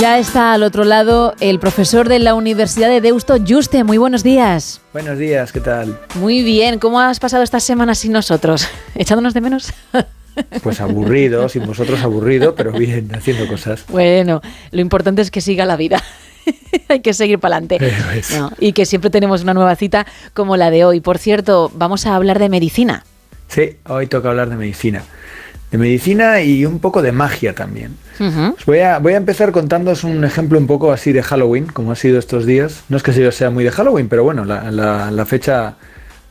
[0.00, 3.84] Ya está al otro lado el profesor de la Universidad de Deusto, Juste.
[3.84, 4.80] Muy buenos días.
[4.92, 5.96] Buenos días, ¿qué tal?
[6.16, 8.66] Muy bien, ¿cómo has pasado estas semanas sin nosotros?
[8.96, 9.72] ¿Echándonos de menos?
[10.62, 13.84] Pues aburrido, sin vosotros aburrido, pero bien, haciendo cosas.
[13.88, 16.02] Bueno, lo importante es que siga la vida.
[16.88, 17.78] Hay que seguir para adelante.
[18.36, 21.00] No, y que siempre tenemos una nueva cita como la de hoy.
[21.00, 23.04] Por cierto, vamos a hablar de medicina.
[23.48, 25.02] Sí, hoy toca hablar de medicina.
[25.70, 27.96] De medicina y un poco de magia también.
[28.18, 28.54] Uh -huh.
[28.66, 31.96] Voy, a, voy a empezar contándoos un ejemplo un poco así de Halloween, como ha
[31.96, 32.82] sido estos días.
[32.90, 35.76] No es que yo sea muy de Halloween, pero bueno, la, la, la fecha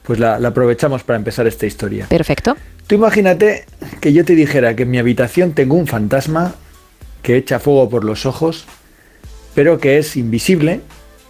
[0.03, 2.05] pues la, la aprovechamos para empezar esta historia.
[2.07, 2.55] Perfecto.
[2.87, 3.65] Tú imagínate
[3.99, 6.55] que yo te dijera que en mi habitación tengo un fantasma
[7.21, 8.65] que echa fuego por los ojos,
[9.55, 10.81] pero que es invisible,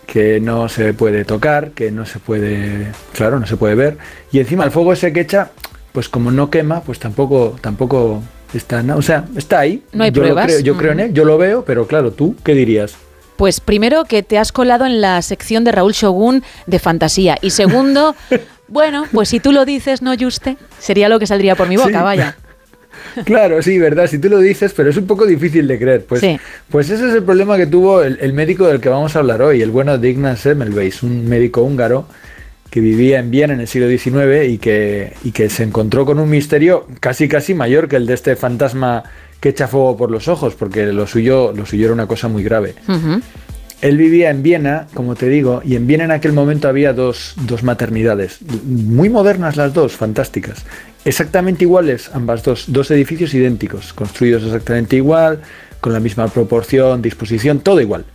[0.06, 3.98] que no se puede tocar, que no se puede, claro, no se puede ver,
[4.32, 5.52] y encima el fuego ese que echa,
[5.92, 8.22] pues como no quema, pues tampoco, tampoco
[8.54, 9.84] está, o sea, está ahí.
[9.94, 10.46] No hay yo pruebas.
[10.46, 12.96] Creo, yo creo en él, yo lo veo, pero claro, tú, ¿qué dirías?
[13.38, 17.38] Pues primero que te has colado en la sección de Raúl Shogun de fantasía.
[17.42, 18.16] Y segundo,
[18.68, 21.90] bueno, pues si tú lo dices, no Juste, sería lo que saldría por mi boca,
[21.90, 22.04] Sí.
[22.04, 22.38] vaya.
[23.26, 26.06] Claro, sí, verdad, si tú lo dices, pero es un poco difícil de creer.
[26.06, 26.40] Pues, Sí.
[26.70, 29.42] pues ese es el problema que tuvo el, el médico del que vamos a hablar
[29.42, 32.06] hoy, el bueno de Ignaz Semmelweis, un médico húngaro
[32.70, 36.20] que vivía en Viena en el siglo XIX y que, y que se encontró con
[36.20, 39.04] un misterio casi casi mayor que el de este fantasma
[39.42, 42.44] que echa fuego por los ojos, porque lo suyo, lo suyo era una cosa muy
[42.44, 42.76] grave.
[43.82, 47.34] Él vivía en Viena, como te digo, y en Viena en aquel momento había dos,
[47.48, 50.66] dos maternidades, muy modernas las dos, fantásticas,
[51.04, 55.42] exactamente iguales ambas dos, dos edificios idénticos, construidos exactamente igual,
[55.80, 58.06] con la misma proporción, disposición, todo igual.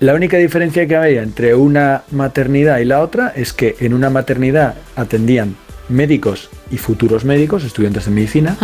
[0.00, 4.10] La única diferencia que había entre una maternidad y la otra es que en una
[4.10, 5.54] maternidad atendían
[5.88, 8.56] médicos y futuros médicos, estudiantes de medicina,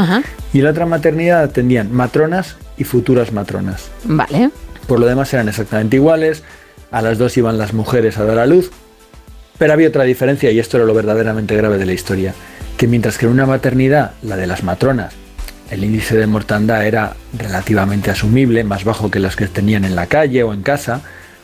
[0.52, 3.90] y en la otra maternidad atendían matronas y futuras matronas.
[4.04, 4.50] Vale.
[4.86, 6.42] Por lo demás eran exactamente iguales,
[6.90, 8.70] a las dos iban las mujeres a dar a luz,
[9.58, 12.34] pero había otra diferencia y esto era lo verdaderamente grave de la historia,
[12.76, 15.14] que mientras que en una maternidad, la de las matronas,
[15.70, 20.06] el índice de mortandad era relativamente asumible, más bajo que los que tenían en la
[20.06, 21.00] calle o en casa,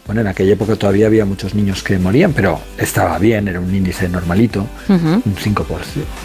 [0.06, 3.74] bueno, en aquella época todavía había muchos niños que morían, pero estaba bien, era un
[3.74, 5.22] índice normalito, Ujú.
[5.24, 5.64] un 5%.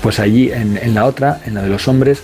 [0.01, 2.21] Pues allí, en, en la otra, en la de los hombres,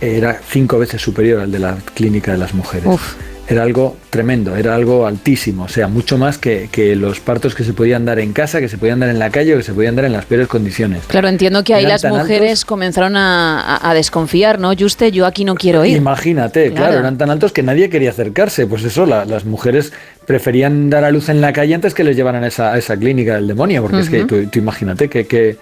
[0.00, 2.86] era cinco veces superior al de la clínica de las mujeres.
[2.86, 3.14] Uf.
[3.46, 7.62] Era algo tremendo, era algo altísimo, o sea, mucho más que, que los partos que
[7.62, 9.74] se podían dar en casa, que se podían dar en la calle o que se
[9.74, 11.02] podían dar en las peores condiciones.
[11.08, 14.72] Claro, entiendo que ahí Eran las mujeres comenzaron a, a- desconfiar, ¿no?
[14.74, 15.94] Juste, yo aquí no quiero ir.
[15.98, 16.76] Imagínate, claro.
[16.86, 16.98] Claro.
[17.00, 18.66] eran tan altos que nadie quería acercarse.
[18.66, 19.92] Pues eso, la- las mujeres
[20.26, 22.96] preferían dar a luz en la calle antes que les llevaran a esa, a esa
[22.96, 25.56] clínica del demonio, porque es que tú imagínate que, que-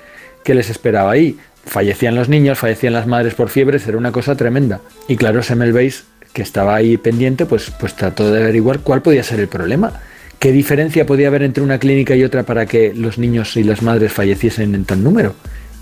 [0.44, 1.36] que les esperaba ahí.
[1.64, 4.80] Fallecían los niños, fallecían las madres por fiebres, era una cosa tremenda.
[5.08, 9.40] Y claro, Semmelweis, que estaba ahí pendiente, pues, pues trató de averiguar cuál podía ser
[9.40, 9.92] el problema.
[10.38, 13.82] ¿Qué diferencia podía haber entre una clínica y otra para que los niños y las
[13.82, 15.34] madres falleciesen en tal número?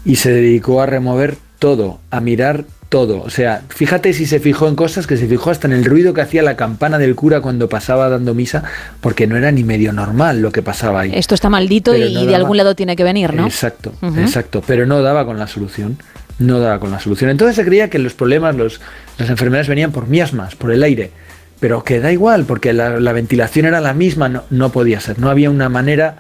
[0.05, 3.23] Y se dedicó a remover todo, a mirar todo.
[3.23, 6.13] O sea, fíjate si se fijó en cosas que se fijó hasta en el ruido
[6.13, 8.65] que hacía la campana del cura cuando pasaba dando misa,
[9.01, 11.13] porque no era ni medio normal lo que pasaba ahí.
[11.15, 13.47] Esto está maldito Pero y, no de daba- algún lado tiene que venir, ¿no?
[13.47, 14.63] Exacto, exacto.
[14.67, 15.97] Pero no daba con la solución.
[16.41, 17.31] No daba con la solución.
[17.31, 18.81] Entonces se creía que los problemas, los,
[19.19, 21.13] las enfermedades venían por miasmas, por el aire.
[21.61, 25.19] Pero que da igual, porque la, la ventilación era la misma, no, no podía ser.
[25.19, 26.17] No había una manera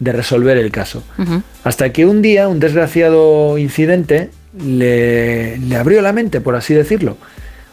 [0.00, 1.04] de resolver el caso.
[1.62, 7.16] Hasta que un día un desgraciado incidente le, le abrió la mente, por así decirlo.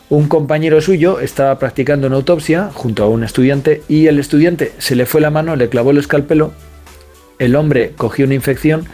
[0.09, 4.95] Un compañero suyo estaba practicando una autopsia junto a un estudiante y el estudiante se
[4.95, 6.53] le fue la mano, le clavó el escalpelo,
[7.39, 8.85] el hombre cogió una infección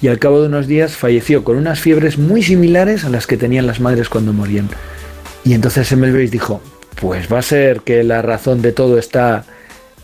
[0.00, 3.36] y al cabo de unos días falleció con unas fiebres muy similares a las que
[3.36, 4.68] tenían las madres cuando morían.
[5.44, 6.60] Y entonces Semmelweis dijo,
[7.00, 9.44] pues va a ser que la razón de todo está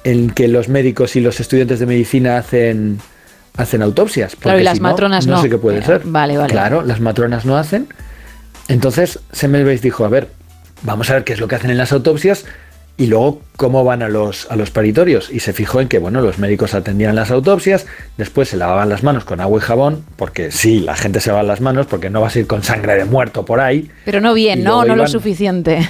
[0.05, 2.99] en que los médicos y los estudiantes de medicina hacen,
[3.57, 4.37] hacen autopsias.
[4.37, 5.37] Claro, y las si no, matronas no.
[5.37, 6.03] No sé qué puede Eh, ser.
[6.05, 6.51] vale, vale.
[6.53, 7.89] Claro, las matronas no hacen.
[8.69, 10.29] Entonces Semmelweis dijo, a ver,
[10.83, 12.45] vamos a ver qué es lo que hacen en las autopsias
[12.97, 15.31] y luego cómo van a los, a los paritorios.
[15.31, 17.87] Y se fijó en que, bueno, los médicos atendían las autopsias,
[18.17, 21.43] después se lavaban las manos con agua y jabón, porque sí, la gente se lava
[21.43, 23.91] las manos, porque no vas a ir con sangre de muerto por ahí.
[24.05, 24.85] Pero no bien, ¿no?
[24.85, 25.89] No lo suficiente.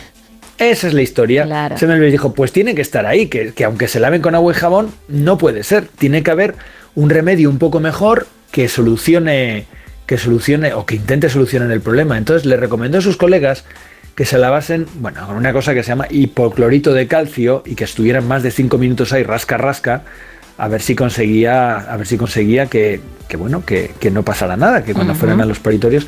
[0.58, 1.44] Esa es la historia.
[1.44, 1.76] Claro.
[1.76, 4.52] Se me dijo, pues tiene que estar ahí, que, que aunque se laven con agua
[4.52, 5.88] y jabón, no puede ser.
[5.88, 6.54] Tiene que haber
[6.94, 9.66] un remedio un poco mejor que solucione,
[10.06, 12.16] que solucione o que intente solucionar el problema.
[12.16, 13.64] Entonces le recomendó a sus colegas
[14.14, 17.84] que se lavasen, bueno, con una cosa que se llama hipoclorito de calcio y que
[17.84, 20.02] estuvieran más de 5 minutos ahí rasca rasca
[20.56, 23.00] a ver si conseguía a ver si conseguía que,
[23.36, 26.06] bueno que, no pasara nada que cuando fueran a los peritorios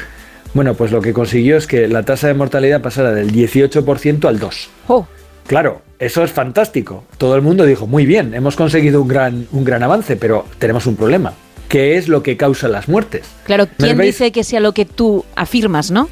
[0.54, 4.38] bueno pues lo que consiguió es que la tasa de mortalidad pasara del 18% al
[4.38, 5.06] 2 oh.
[5.46, 7.04] claro eso es fantástico.
[7.16, 10.86] Todo el mundo dijo muy bien hemos conseguido un gran un gran avance pero tenemos
[10.86, 11.32] un problema
[11.68, 13.26] ¿qué es lo que causa las muertes?
[13.44, 16.08] claro quién dice que sea lo que tú afirmas no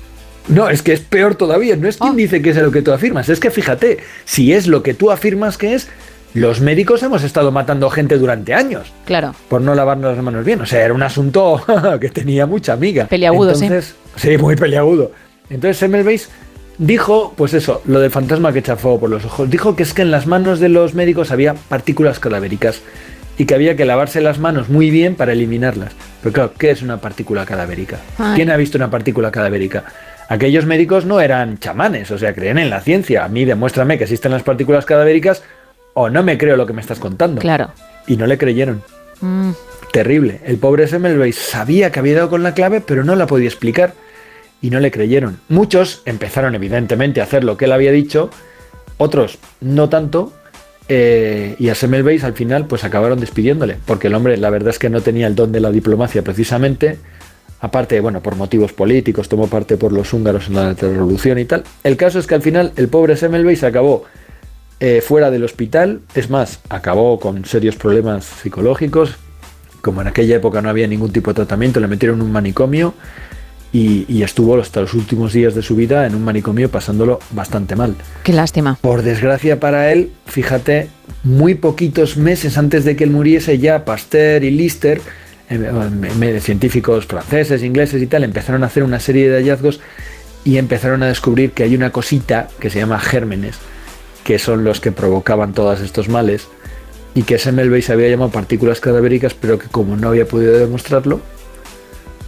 [0.49, 1.76] no, es que es peor todavía.
[1.76, 2.16] No es quien oh.
[2.16, 3.28] dice que es lo que tú afirmas.
[3.28, 5.88] Es que fíjate, si es lo que tú afirmas que es,
[6.34, 8.92] los médicos hemos estado matando gente durante años.
[9.07, 9.34] Claro.
[9.49, 10.61] Por no lavarnos las manos bien.
[10.61, 11.64] O sea, era un asunto
[12.01, 13.07] que tenía mucha amiga.
[13.07, 14.30] Peliagudo, Entonces, sí.
[14.30, 15.12] Sí, muy peliagudo.
[15.49, 16.28] Entonces Semmelweis
[16.78, 19.49] dijo, pues eso, lo del fantasma que chafó por los ojos.
[19.49, 22.82] Dijo que es que en las manos de los médicos había partículas cadavéricas
[23.38, 25.92] y que había que lavarse las manos muy bien para eliminarlas.
[26.22, 27.99] Pero claro, ¿qué es una partícula cadavérica?
[28.34, 29.84] ¿Quién ha visto una partícula cadavérica?
[30.29, 33.25] Aquellos médicos no eran chamanes, o sea, creen en la ciencia.
[33.25, 35.43] A mí demuéstrame que existen las partículas cadavéricas
[35.93, 37.41] o no me creo lo que me estás contando.
[37.41, 37.70] Claro.
[38.07, 38.83] Y no le creyeron.
[39.20, 39.51] Mm.
[39.93, 40.41] Terrible.
[40.45, 43.93] El pobre Semmelweis sabía que había dado con la clave, pero no la podía explicar.
[44.61, 45.41] Y no le creyeron.
[45.49, 48.31] Muchos empezaron evidentemente a hacer lo que él había dicho,
[48.97, 50.33] otros no tanto,
[50.89, 54.79] eh, y a Semmelweis al final pues acabaron despidiéndole, porque el hombre la verdad es
[54.79, 56.99] que no tenía el don de la diplomacia precisamente,
[57.61, 61.64] aparte, bueno, por motivos políticos, tomó parte por los húngaros en la revolución y tal.
[61.82, 64.05] El caso es que al final el pobre Semmelweis acabó
[64.80, 69.16] eh, fuera del hospital, es más, acabó con serios problemas psicológicos,
[69.80, 72.94] como en aquella época no había ningún tipo de tratamiento, le metieron en un manicomio
[73.72, 77.76] y, y, estuvo hasta los últimos días de su vida en un manicomio pasándolo bastante
[77.76, 77.94] mal.
[78.22, 78.78] Qué lástima.
[78.80, 80.88] Por desgracia para él, fíjate,
[81.22, 85.00] muy poquitos meses antes de que él muriese ya Pasteur y Lister
[86.40, 89.80] científicos franceses, ingleses y tal, empezaron a hacer una serie de hallazgos
[90.44, 93.57] y empezaron a descubrir que hay una cosita que se llama gérmenes,
[94.24, 96.48] que son los que provocaban todos estos males,
[97.14, 101.20] y que Semmelweis había llamado partículas cadavéricas, pero que como no había podido demostrarlo,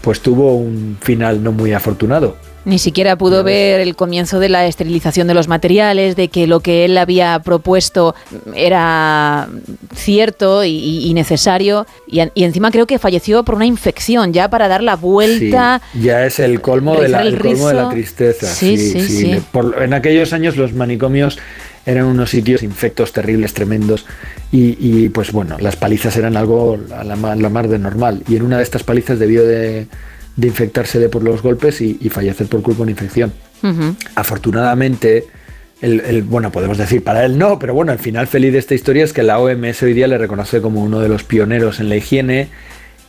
[0.01, 2.37] pues tuvo un final no muy afortunado.
[2.67, 6.59] Ni siquiera pudo ver el comienzo de la esterilización de los materiales, de que lo
[6.59, 8.17] que él había propuesto
[8.57, 9.49] era
[9.95, 11.87] cierto y, necesario.
[12.09, 15.81] Y, encima creo que falleció por una infección, ya para dar la vuelta.
[15.95, 18.49] ya es el colmo, de la, colmo de la tristeza.
[18.49, 19.41] Sí, sí, sí.
[19.81, 21.39] en aquellos años los manicomios
[21.87, 24.07] eran unos sitios infectos terribles, tremendos,
[24.51, 28.25] y, pues bueno, las palizas eran algo a la, la mar de normal.
[28.29, 29.87] Y en una de estas palizas debió de
[30.37, 33.33] de infectársele por los golpes y, fallecer por culpa de una infección.
[34.15, 35.27] Afortunadamente,
[35.81, 39.05] el, bueno, podemos decir para él no, pero bueno, el final feliz de esta historia
[39.05, 41.97] es que la OMS hoy día le reconoce como uno de los pioneros en la
[41.97, 42.49] higiene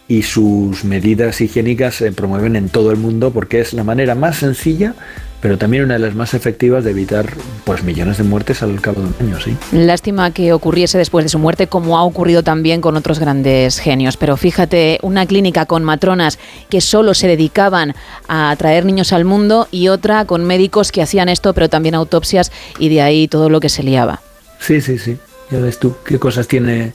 [0.07, 4.37] y sus medidas higiénicas se promueven en todo el mundo porque es la manera más
[4.37, 4.95] sencilla
[5.41, 7.33] pero también una de las más efectivas de evitar
[7.63, 9.55] pues millones de muertes al cabo de un año, sí.
[9.71, 14.17] Lástima que ocurriese después de su muerte, como ha ocurrido también con otros grandes genios.
[14.17, 17.93] Pero fíjate, una clínica con matronas que solo se dedicaban
[18.27, 22.51] a traer niños al mundo y otra con médicos que hacían esto, pero también autopsias
[22.79, 24.21] y de ahí todo lo que se liaba.
[24.59, 25.17] Sí, sí, sí.
[25.51, 26.93] Ya ves tú qué cosas tiene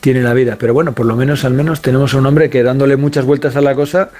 [0.00, 0.56] tiene la vida.
[0.58, 3.56] Pero bueno, por lo menos, al menos tenemos a un hombre que dándole muchas vueltas
[3.56, 4.10] a la cosa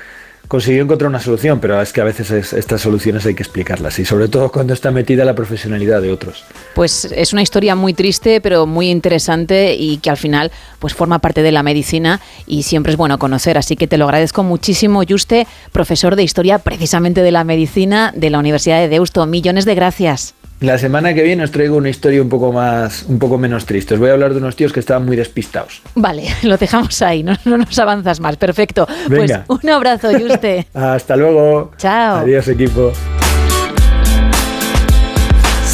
[0.50, 4.04] consiguió encontrar una solución, pero es que a veces estas soluciones hay que explicarlas y
[4.04, 6.42] sobre todo cuando está metida la profesionalidad de otros.
[6.74, 11.20] Pues es una historia muy triste, pero muy interesante y que al final pues forma
[11.20, 15.02] parte de la medicina y siempre es bueno conocer, así que te lo agradezco muchísimo,
[15.08, 19.24] Juste, profesor de historia precisamente de la medicina de la Universidad de Deusto.
[19.26, 20.34] Millones de gracias.
[20.60, 23.94] La semana que viene os traigo una historia un poco más, un poco menos triste.
[23.94, 25.80] Os voy a hablar de unos tíos que estaban muy despistados.
[25.94, 28.36] Vale, lo dejamos ahí, no, nos avanzas más.
[28.36, 28.86] Perfecto.
[29.08, 30.66] Pues un abrazo, Juste.
[30.74, 31.72] Hasta luego.
[31.78, 32.18] Chao.
[32.18, 32.92] Adiós, equipo.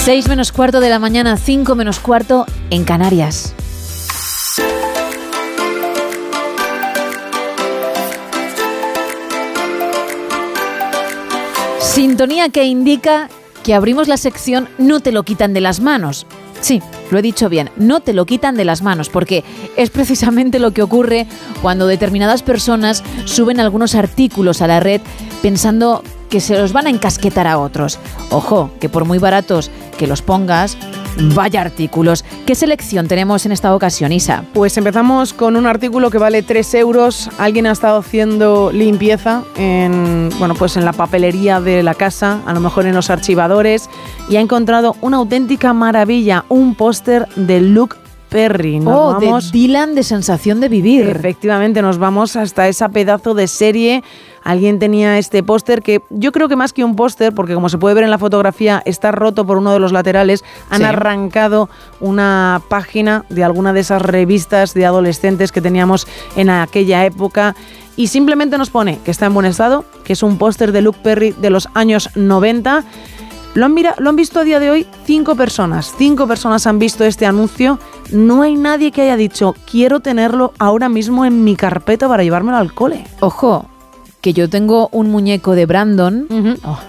[0.05, 3.57] 6 menos cuarto de la mañana, 5 menos cuarto en Canarias.
[11.81, 13.29] Sintonía que indica
[13.67, 16.25] que abrimos la sección No te lo quitan de las manos.
[16.61, 19.43] Sí, lo he dicho bien, no te lo quitan de las manos, porque
[19.77, 21.27] es precisamente lo que ocurre
[21.63, 25.01] cuando determinadas personas suben algunos artículos a la red
[25.43, 27.99] pensando que se los van a encasquetar a otros.
[28.31, 30.79] Ojo, que por muy baratos que los pongas,
[31.35, 32.25] vaya artículos.
[32.47, 34.45] ¿Qué selección tenemos en esta ocasión, Isa?
[34.53, 37.31] Pues empezamos con un artículo que vale 3 euros.
[37.39, 42.53] Alguien ha estado haciendo limpieza en, bueno, pues en la papelería de la casa, a
[42.53, 43.89] lo mejor en los archivadores,
[44.29, 47.97] y ha encontrado una auténtica maravilla, un póster de Luke
[48.29, 48.81] Perry.
[48.81, 51.09] Nos oh, vamos, de Dylan de Sensación de Vivir.
[51.09, 54.03] Efectivamente, nos vamos hasta esa pedazo de serie.
[54.47, 57.79] Alguien tenía este póster que yo creo que más que un póster, porque como se
[57.79, 60.85] puede ver en la fotografía, está roto por uno de los laterales, han Sí.
[60.85, 61.69] arrancado
[62.01, 67.57] una página de alguna de esas revistas de adolescentes que teníamos en aquella época
[67.97, 71.01] y simplemente nos pone que está en buen estado, que es un póster de Luke
[71.03, 72.85] Perry de los años 90.
[73.55, 75.95] Lo han, mira- lo han visto a día de hoy cinco personas.
[75.97, 77.79] Cinco personas han visto este anuncio.
[78.13, 82.59] No hay nadie que haya dicho, quiero tenerlo ahora mismo en mi carpeta para llevármelo
[82.59, 83.05] al cole.
[83.21, 83.65] Ojo,
[84.27, 86.27] que yo tengo un muñeco de Brandon.
[86.65, 86.81] Oh,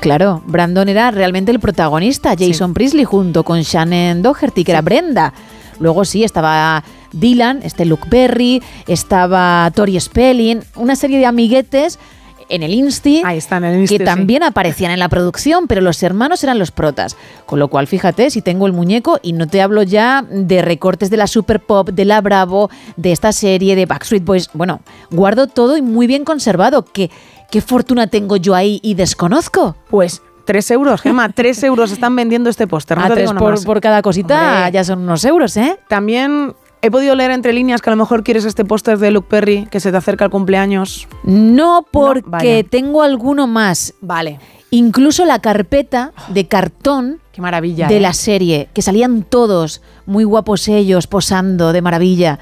[0.00, 5.32] claro, Brandon era realmente el protagonista, Jason Priestley junto con Shannon Doherty, que era Brenda.
[5.78, 12.00] Luego sí, estaba Dylan, este Luke Perry, estaba Tori Spelling, una serie de amiguetes
[12.48, 14.04] en el Insti, Insti, que sí.
[14.04, 17.16] también aparecían en la producción, pero los hermanos eran los protas.
[17.46, 21.10] Con lo cual, fíjate, si tengo el muñeco y no te hablo ya de recortes
[21.10, 24.50] de la Super Pop, de la Bravo, de esta serie, de Backstreet Boys.
[24.52, 24.80] Bueno,
[25.10, 26.84] guardo todo y muy bien conservado.
[26.84, 27.10] ¿Qué,
[27.50, 29.76] qué fortuna tengo yo ahí y desconozco?
[29.90, 32.98] Pues Tres euros, Gemma, tres euros están vendiendo este póster.
[32.98, 34.72] no por, por cada cosita Hombre.
[34.72, 35.78] ya son unos euros, ¿eh?
[35.88, 39.28] También he podido leer entre líneas que a lo mejor quieres este póster de Luke
[39.30, 41.08] Perry que se te acerca al cumpleaños.
[41.22, 43.94] No, porque tengo alguno más.
[44.00, 44.40] Vale.
[44.70, 47.86] Incluso la carpeta de cartón Qué maravilla.
[47.86, 48.00] de ¿eh?
[48.00, 52.40] la serie, que salían todos muy guapos ellos, posando de maravilla,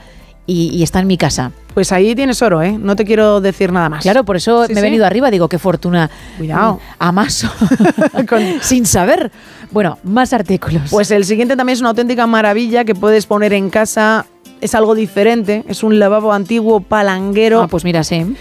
[0.50, 1.52] y, y está en mi casa.
[1.74, 2.72] Pues ahí tienes oro, ¿eh?
[2.72, 4.02] No te quiero decir nada más.
[4.02, 4.86] Claro, por eso Sí, me he sí.
[4.86, 6.10] venido arriba, digo, qué fortuna.
[6.36, 6.74] Cuidado.
[6.74, 7.48] Mm, Amaso.
[8.60, 9.30] Sin saber.
[9.70, 10.82] Bueno, más artículos.
[10.90, 14.26] Pues el siguiente también es una auténtica maravilla que puedes poner en casa.
[14.60, 15.64] Es algo diferente.
[15.68, 17.62] Es un lavabo antiguo palanguero.
[17.62, 18.34] Ah, pues mira, sí.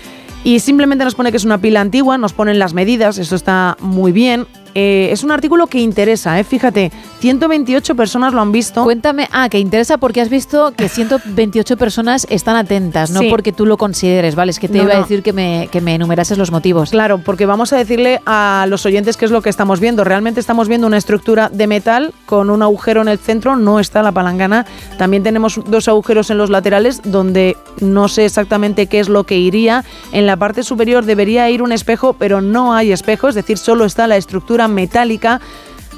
[0.43, 3.75] Y simplemente nos pone que es una pila antigua, nos ponen las medidas, eso está
[3.81, 4.47] muy bien.
[4.75, 6.43] Eh, es un artículo que interesa, ¿eh?
[6.43, 8.83] fíjate, 128 personas lo han visto.
[8.83, 13.27] Cuéntame, ah, que interesa porque has visto que 128 personas están atentas, no Sí.
[13.29, 14.51] porque tú lo consideres, ¿vale?
[14.51, 16.91] Es que te No, iba a decir que me, que me enumerases los motivos.
[16.91, 20.03] Claro, porque vamos a decirle a los oyentes qué es lo que estamos viendo.
[20.03, 24.01] Realmente estamos viendo una estructura de metal con un agujero en el centro, no está
[24.03, 24.65] la palangana.
[24.97, 29.37] También tenemos dos agujeros en los laterales donde no sé exactamente qué es lo que
[29.37, 29.83] iría.
[30.11, 33.85] En la parte superior debería ir un espejo, pero no hay espejo, es decir, solo
[33.85, 35.41] está la estructura metálica.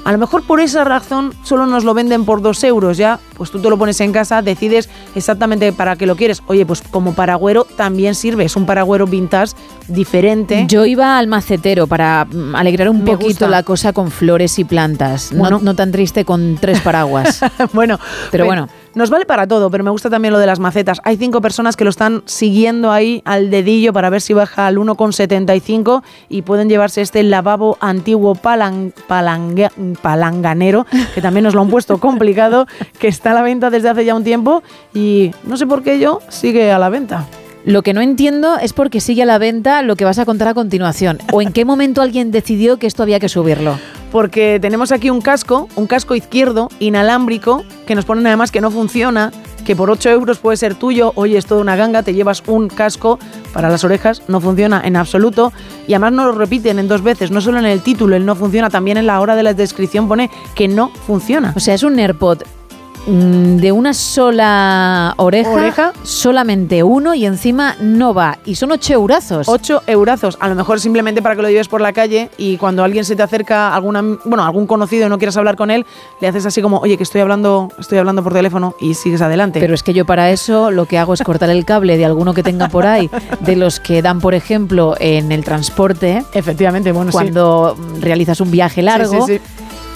[0.04, 3.52] A lo mejor por esa razón solo nos lo venden por dos euros ya, pues
[3.52, 6.42] tú te lo pones en casa, decides exactamente para qué lo quieres.
[6.48, 9.52] Oye, pues como paragüero también sirve, es un paragüero vintage
[9.86, 10.64] diferente.
[10.66, 13.48] Yo iba al macetero para mm, alegrar un Me poquito gusta.
[13.48, 15.30] la cosa con flores y plantas.
[15.32, 15.60] No- Bueno.
[15.62, 17.40] No, tan triste con tres paraguas.
[17.72, 18.00] bueno,
[18.32, 18.68] Pero bueno.
[18.94, 21.00] Nos vale para todo, pero me gusta también lo de las macetas.
[21.04, 24.76] Hay cinco personas que lo están siguiendo ahí al dedillo para ver si baja al
[24.76, 29.70] 1,75 y pueden llevarse este lavabo antiguo palanganero,
[31.14, 32.66] que también nos lo han puesto complicado,
[32.98, 34.62] que está a la venta desde hace ya un tiempo
[34.92, 37.26] y no sé por qué yo sigue a la venta.
[37.64, 40.24] Lo que no entiendo es por qué sigue a la venta lo que vas a
[40.24, 41.18] contar a continuación.
[41.32, 43.78] ¿O en qué momento alguien decidió que esto había que subirlo?
[44.12, 48.70] porque tenemos aquí un casco, un casco izquierdo, inalámbrico, que nos ponen además que no
[48.70, 49.32] funciona,
[49.64, 52.68] que por 8 euros puede ser tuyo, oye, es toda una ganga, te llevas un
[52.68, 53.18] casco
[53.54, 55.52] para las orejas, no funciona en absoluto,
[55.88, 58.36] y además no lo repiten en dos veces, no solo en el título, el no
[58.36, 61.54] funciona, también en la hora de la descripción pone que no funciona.
[61.56, 62.42] O sea, es un AirPod
[63.06, 65.92] de una sola oreja, Oreja.
[66.02, 68.38] solamente uno y encima no va.
[68.44, 69.48] Y son ocho eurazos.
[69.48, 72.84] 8 eurazos, a lo mejor simplemente para que lo lleves por la calle y cuando
[72.84, 75.84] alguien se te acerca, alguna, bueno, algún conocido y no quieras hablar con él,
[76.20, 79.60] le haces así como, oye, que estoy hablando, estoy hablando por teléfono y sigues adelante.
[79.60, 82.34] Pero es que yo para eso lo que hago es cortar el cable de alguno
[82.34, 86.24] que tenga por ahí, de los que dan, por ejemplo, en el transporte.
[86.32, 87.10] Efectivamente, bueno.
[87.12, 89.26] Cuando mm, realizas un viaje largo.
[89.26, 89.40] sí, sí.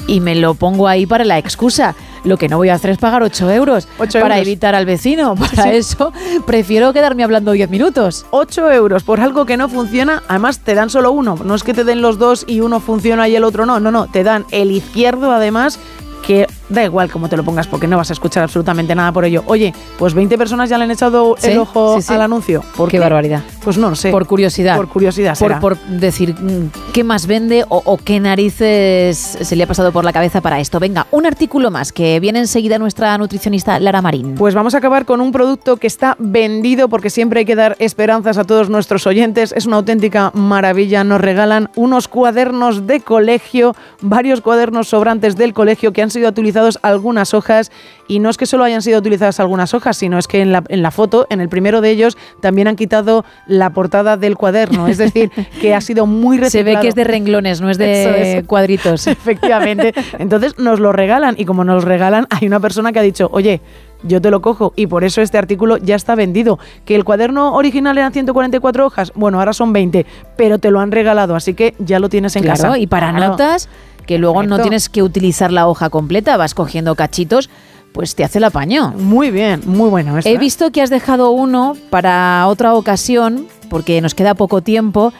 [0.08, 1.96] Y me lo pongo ahí para la excusa.
[2.26, 4.38] Lo que no voy a hacer es pagar 8 euros para euros.
[4.38, 5.34] evitar al vecino.
[5.36, 5.68] Para Sí.
[5.70, 6.12] eso
[6.46, 8.26] prefiero quedarme hablando 10 minutos.
[8.32, 11.72] 8 euros por algo que no funciona, además te dan solo uno, no es que
[11.72, 14.44] te den los dos y uno funciona y el otro no, no, no, te dan
[14.50, 15.78] el izquierdo además
[16.26, 19.24] que da igual cómo te lo pongas porque no vas a escuchar absolutamente nada por
[19.24, 19.44] ello.
[19.46, 22.12] Oye, pues 20 personas ya le han echado Sí, el ojo sí, sí.
[22.14, 22.64] al anuncio.
[22.76, 23.42] ¿Por Qué barbaridad.
[23.66, 24.12] Pues no lo sé.
[24.12, 24.76] Por curiosidad.
[24.76, 25.36] Por curiosidad.
[25.36, 29.90] Por, por decir mm, qué más vende o, o, qué narices se le ha pasado
[29.90, 30.78] por la cabeza para esto.
[30.78, 34.36] Venga, un artículo más que viene enseguida nuestra nutricionista Lara Marín.
[34.36, 37.74] Pues vamos a acabar con un producto que está vendido porque siempre hay que dar
[37.80, 39.50] esperanzas a todos nuestros oyentes.
[39.50, 41.02] Es una auténtica maravilla.
[41.02, 46.78] Nos regalan unos cuadernos de colegio, varios cuadernos sobrantes del colegio que han sido utilizados
[46.82, 47.72] algunas hojas
[48.06, 50.62] y no es que solo hayan sido utilizadas algunas hojas, sino es que en la,
[50.68, 53.24] en la foto, en el primero de ellos, también han quitado
[53.58, 54.88] la portada del cuaderno.
[54.88, 55.30] Es decir,
[55.60, 56.66] que ha sido muy reciclado.
[56.70, 59.06] Se ve que es de renglones, no es de cuadritos.
[59.06, 59.94] Efectivamente.
[60.18, 63.28] Entonces nos lo regalan y como nos lo regalan, hay una persona que ha dicho,
[63.32, 63.60] oye,
[64.02, 66.58] yo te lo cojo y por eso este artículo ya está vendido.
[66.84, 70.92] Que el cuaderno original eran 144 hojas, bueno, ahora son 20, pero te lo han
[70.92, 72.78] regalado, así que ya lo tienes en claro, casa.
[72.78, 73.32] Y para Claro.
[73.32, 73.68] notas,
[74.06, 77.50] que luego no tienes que utilizar la hoja completa, vas cogiendo cachitos,
[77.96, 78.92] pues te hace el apaño.
[78.98, 80.18] Muy bien, muy bueno.
[80.18, 80.38] esto, He ¿eh?
[80.38, 85.14] visto que has dejado uno para otra ocasión, porque nos queda poco tiempo,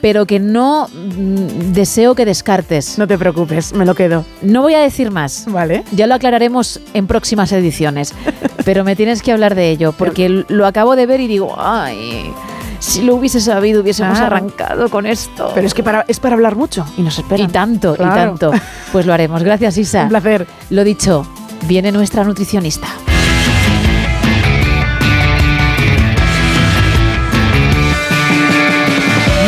[0.00, 2.96] pero que no mm, deseo que descartes.
[2.98, 4.24] No te preocupes, me lo quedo.
[4.40, 5.44] No voy a decir más.
[5.48, 5.84] Vale.
[5.92, 8.14] Ya lo aclararemos en próximas ediciones.
[8.64, 12.32] pero me tienes que hablar de ello, porque lo acabo de ver y digo, ay,
[12.78, 14.36] si lo hubiese sabido, hubiésemos Claro.
[14.36, 15.50] arrancado con esto.
[15.54, 17.44] Pero es que para, es para hablar mucho y nos espera.
[17.44, 18.12] Y tanto, Claro.
[18.12, 18.50] y tanto.
[18.92, 19.42] Pues lo haremos.
[19.42, 20.02] Gracias, Isa.
[20.04, 20.46] Un placer.
[20.70, 21.26] Lo dicho,
[21.66, 22.88] viene nuestra nutricionista.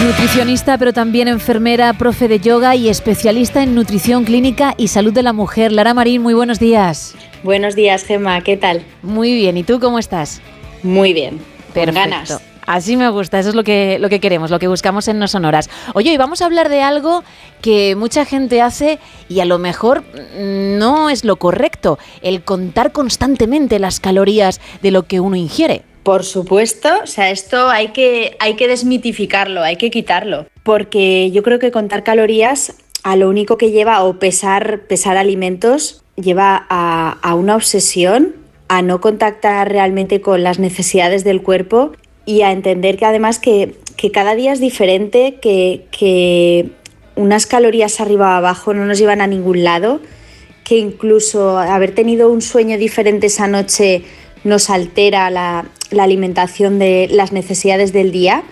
[0.04, 5.22] Nutricionista, pero también enfermera, profe de yoga y especialista en nutrición clínica y salud de
[5.22, 5.72] la mujer.
[5.72, 7.14] Lara Marín, muy buenos días.
[7.42, 8.82] Buenos días, Gemma, ¿qué tal?
[9.02, 10.40] Muy bien, ¿y tú cómo estás?
[10.82, 12.00] Muy bien, con Perfecto.
[12.00, 12.49] ganas.
[12.70, 15.26] Así me gusta, eso es lo que, lo que queremos, lo que buscamos en No
[15.26, 15.68] Sonoras.
[15.92, 17.24] Oye, y vamos a hablar de algo
[17.62, 20.04] que mucha gente hace y a lo mejor
[20.38, 25.82] no es lo correcto, el contar constantemente las calorías de lo que uno ingiere.
[26.04, 31.42] Por supuesto, o sea, esto hay que, hay que desmitificarlo, hay que quitarlo, porque yo
[31.42, 37.34] creo que contar calorías a lo único que lleva o pesar, pesar alimentos lleva a
[37.34, 38.36] una obsesión,
[38.68, 41.94] a no contactar realmente con las necesidades del cuerpo
[42.30, 46.70] y a entender que además que, que cada día es diferente, que, que
[47.16, 50.00] unas calorías arriba o abajo no nos llevan a ningún lado,
[50.62, 54.04] que incluso haber tenido un sueño diferente esa noche
[54.44, 58.44] nos altera la, la alimentación de las necesidades del día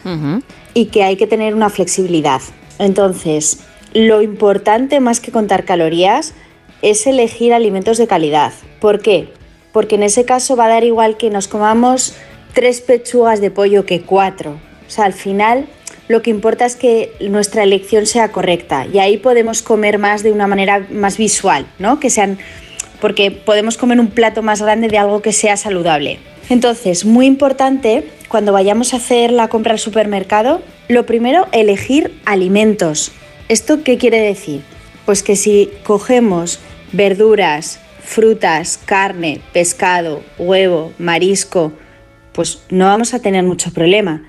[0.74, 2.42] y que hay que tener una flexibilidad.
[2.80, 3.60] Entonces,
[3.94, 6.34] lo importante más que contar calorías
[6.82, 8.52] es elegir alimentos de calidad.
[8.80, 9.28] ¿Por qué?
[9.70, 12.16] Porque en ese caso va a dar igual que nos comamos
[12.52, 14.58] tres pechugas de pollo que cuatro.
[14.86, 15.66] O sea, al final
[16.08, 20.32] lo que importa es que nuestra elección sea correcta y ahí podemos comer más de
[20.32, 22.00] una manera más visual, ¿no?
[22.00, 22.38] Que sean
[23.00, 26.18] porque podemos comer un plato más grande de algo que sea saludable.
[26.48, 33.12] Entonces, muy importante cuando vayamos a hacer la compra al supermercado, lo primero, elegir alimentos.
[33.48, 34.62] ¿Esto qué quiere decir?
[35.04, 36.58] Pues que si cogemos
[36.92, 41.72] verduras, frutas, carne, pescado, huevo, marisco,
[42.38, 44.22] pues no vamos a tener mucho problema.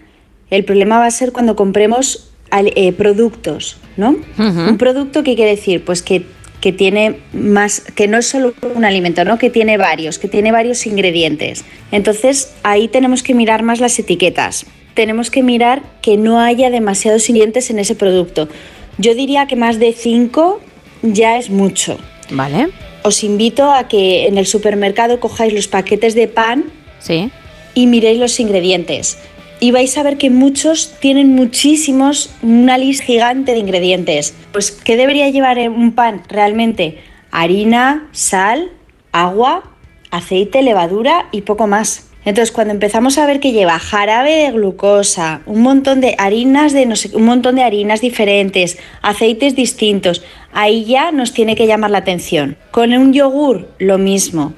[0.50, 4.16] El problema va a ser cuando compremos al- eh, productos, ¿no?
[4.40, 6.24] Un producto que quiere decir, pues que,
[6.60, 9.38] que tiene más, que no es solo un alimento, ¿no?
[9.38, 11.64] Que tiene varios, que tiene varios ingredientes.
[11.92, 14.66] Entonces ahí tenemos que mirar más las etiquetas.
[14.96, 18.50] Tenemos que mirar que no haya demasiados ingredientes en ese producto.
[18.98, 20.60] Yo diría que más de 5
[21.04, 22.00] ya es mucho.
[22.32, 22.70] Vale.
[23.04, 26.64] Os invito a que en el supermercado cojáis los paquetes de pan
[27.00, 27.30] Sí.
[27.80, 29.18] Y miréis los ingredientes.
[29.62, 34.34] Y vais a ver que muchos tienen muchísimos, una lista gigante de ingredientes.
[34.52, 37.00] Pues, ¿qué debería llevar un pan realmente?
[37.32, 38.72] Harina, sal,
[39.12, 39.64] agua,
[40.12, 42.06] aceite, levadura y poco más.
[42.26, 46.86] Entonces, cuando empezamos a ver que lleva jarabe de glucosa, un montón de harinas de
[46.86, 50.22] no sé, un montón de harinas diferentes, aceites distintos,
[50.52, 52.58] ahí ya nos tiene que llamar la atención.
[52.72, 54.54] Con un yogur, lo mismo.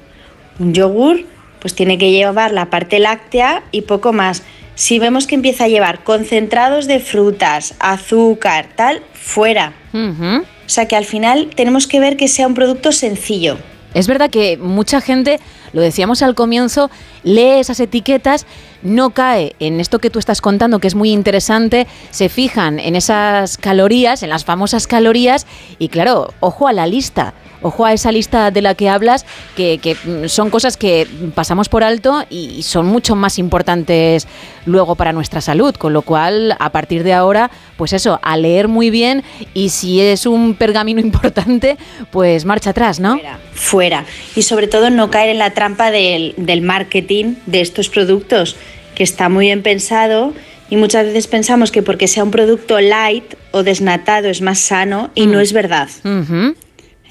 [0.58, 1.24] Un yogur,
[1.62, 4.42] pues tiene que llevar la parte láctea y poco más.
[4.74, 9.72] Si vemos que empieza a llevar concentrados de frutas, azúcar, tal, fuera.
[9.94, 13.58] O sea que al final tenemos que ver que sea un producto sencillo.
[13.94, 15.38] Es verdad que mucha gente,
[15.72, 16.90] lo decíamos al comienzo,
[17.22, 18.46] lee esas etiquetas,
[18.82, 22.96] no cae en esto que tú estás contando, que es muy interesante, se fijan en
[22.96, 25.46] esas calorías, en las famosas calorías,
[25.78, 29.24] y claro, ojo a la lista, ojo a esa lista de la que hablas,
[29.56, 34.26] que, que, mm, son cosas que pasamos por alto y son mucho más importantes
[34.66, 38.68] luego para nuestra salud, con lo cual a partir de ahora, pues eso, a leer
[38.68, 39.22] muy bien
[39.54, 41.76] y si es un pergamino importante,
[42.10, 43.18] pues marcha atrás, ¿no?
[43.52, 44.04] fuera.
[44.34, 48.56] Y sobre todo no caer en la trampa del, del marketing de estos productos,
[48.94, 50.34] que está muy bien pensado
[50.72, 55.10] y muchas veces pensamos que porque sea un producto light o desnatado es más sano
[55.14, 55.90] y no es verdad.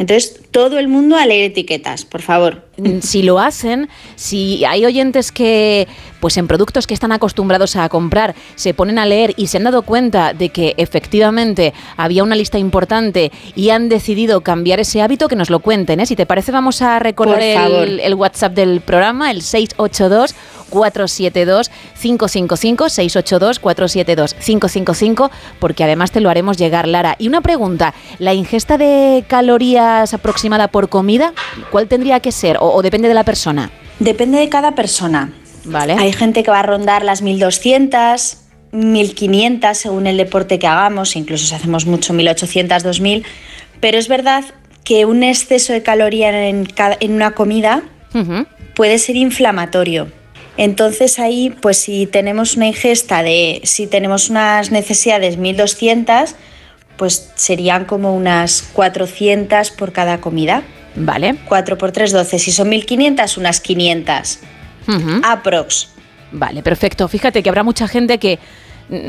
[0.01, 2.65] Entonces, todo el mundo a leer etiquetas, por favor.
[3.01, 5.87] Si lo hacen, si hay oyentes que,
[6.19, 9.65] pues en productos que están acostumbrados a comprar, se ponen a leer y se han
[9.65, 15.27] dado cuenta de que efectivamente había una lista importante y han decidido cambiar ese hábito,
[15.27, 15.99] que nos lo cuenten.
[15.99, 16.07] ¿eh?
[16.07, 20.33] Si te parece, vamos a recordar el, el WhatsApp del programa, el 682
[20.71, 21.69] 472
[22.01, 27.15] 555 682 472 555 porque además te lo haremos llegar, Lara.
[27.19, 31.33] Y una pregunta, ¿la ingesta de calorías aproximada por comida,
[31.69, 33.69] cuál tendría que ser o, o depende de la persona?
[33.99, 35.31] Depende de cada persona.
[35.65, 35.93] Vale.
[35.99, 38.37] Hay gente que va a rondar las 1200,
[38.71, 43.23] 1500 según el deporte que hagamos, incluso si hacemos mucho 1800, 2000,
[43.79, 44.43] pero es verdad
[44.83, 47.83] que un exceso de caloría en, cada- en una comida
[48.73, 50.07] puede ser inflamatorio.
[50.61, 56.35] Entonces ahí, pues si tenemos una ingesta de, si tenemos unas necesidades 1200,
[56.97, 60.61] pues serían como unas 400 por cada comida.
[60.95, 61.37] Vale.
[61.47, 62.37] 4 por 3, 12.
[62.37, 64.39] Si son 1500, unas 500.
[65.23, 65.89] Aprox.
[66.31, 67.07] Vale, perfecto.
[67.07, 68.37] Fíjate que habrá mucha gente que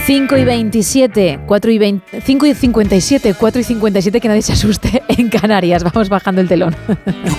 [0.06, 4.52] 5 y 27, 4 y 20, 5 y 57, 4 y 57, que nadie se
[4.52, 5.82] asuste en Canarias.
[5.82, 6.76] Vamos bajando el telón.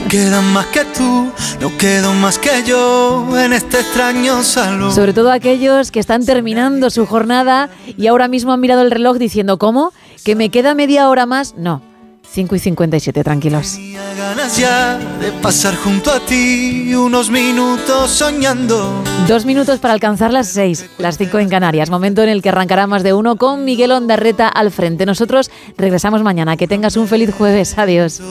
[0.10, 1.32] Quedan más que tú,
[1.62, 4.92] no quedo más que yo en este extraño salón.
[4.92, 9.18] Sobre todo aquellos que están terminando su jornada y ahora mismo han mirado el reloj
[9.18, 9.94] diciendo, ¿cómo?
[10.24, 11.54] ¿Que me queda media hora más?
[11.56, 11.84] No.
[12.32, 13.78] 5 y 57, tranquilos.
[14.18, 19.04] Ganas ya de pasar junto a ti unos minutos soñando.
[19.28, 21.90] Dos minutos para alcanzar las seis, las cinco en Canarias.
[21.90, 25.06] Momento en el que arrancará más de uno con Miguel Ondarreta al frente.
[25.06, 26.58] Nosotros regresamos mañana.
[26.58, 27.78] Que tengas un feliz jueves.
[27.78, 28.22] Adiós.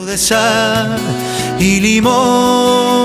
[1.59, 2.95] y limón.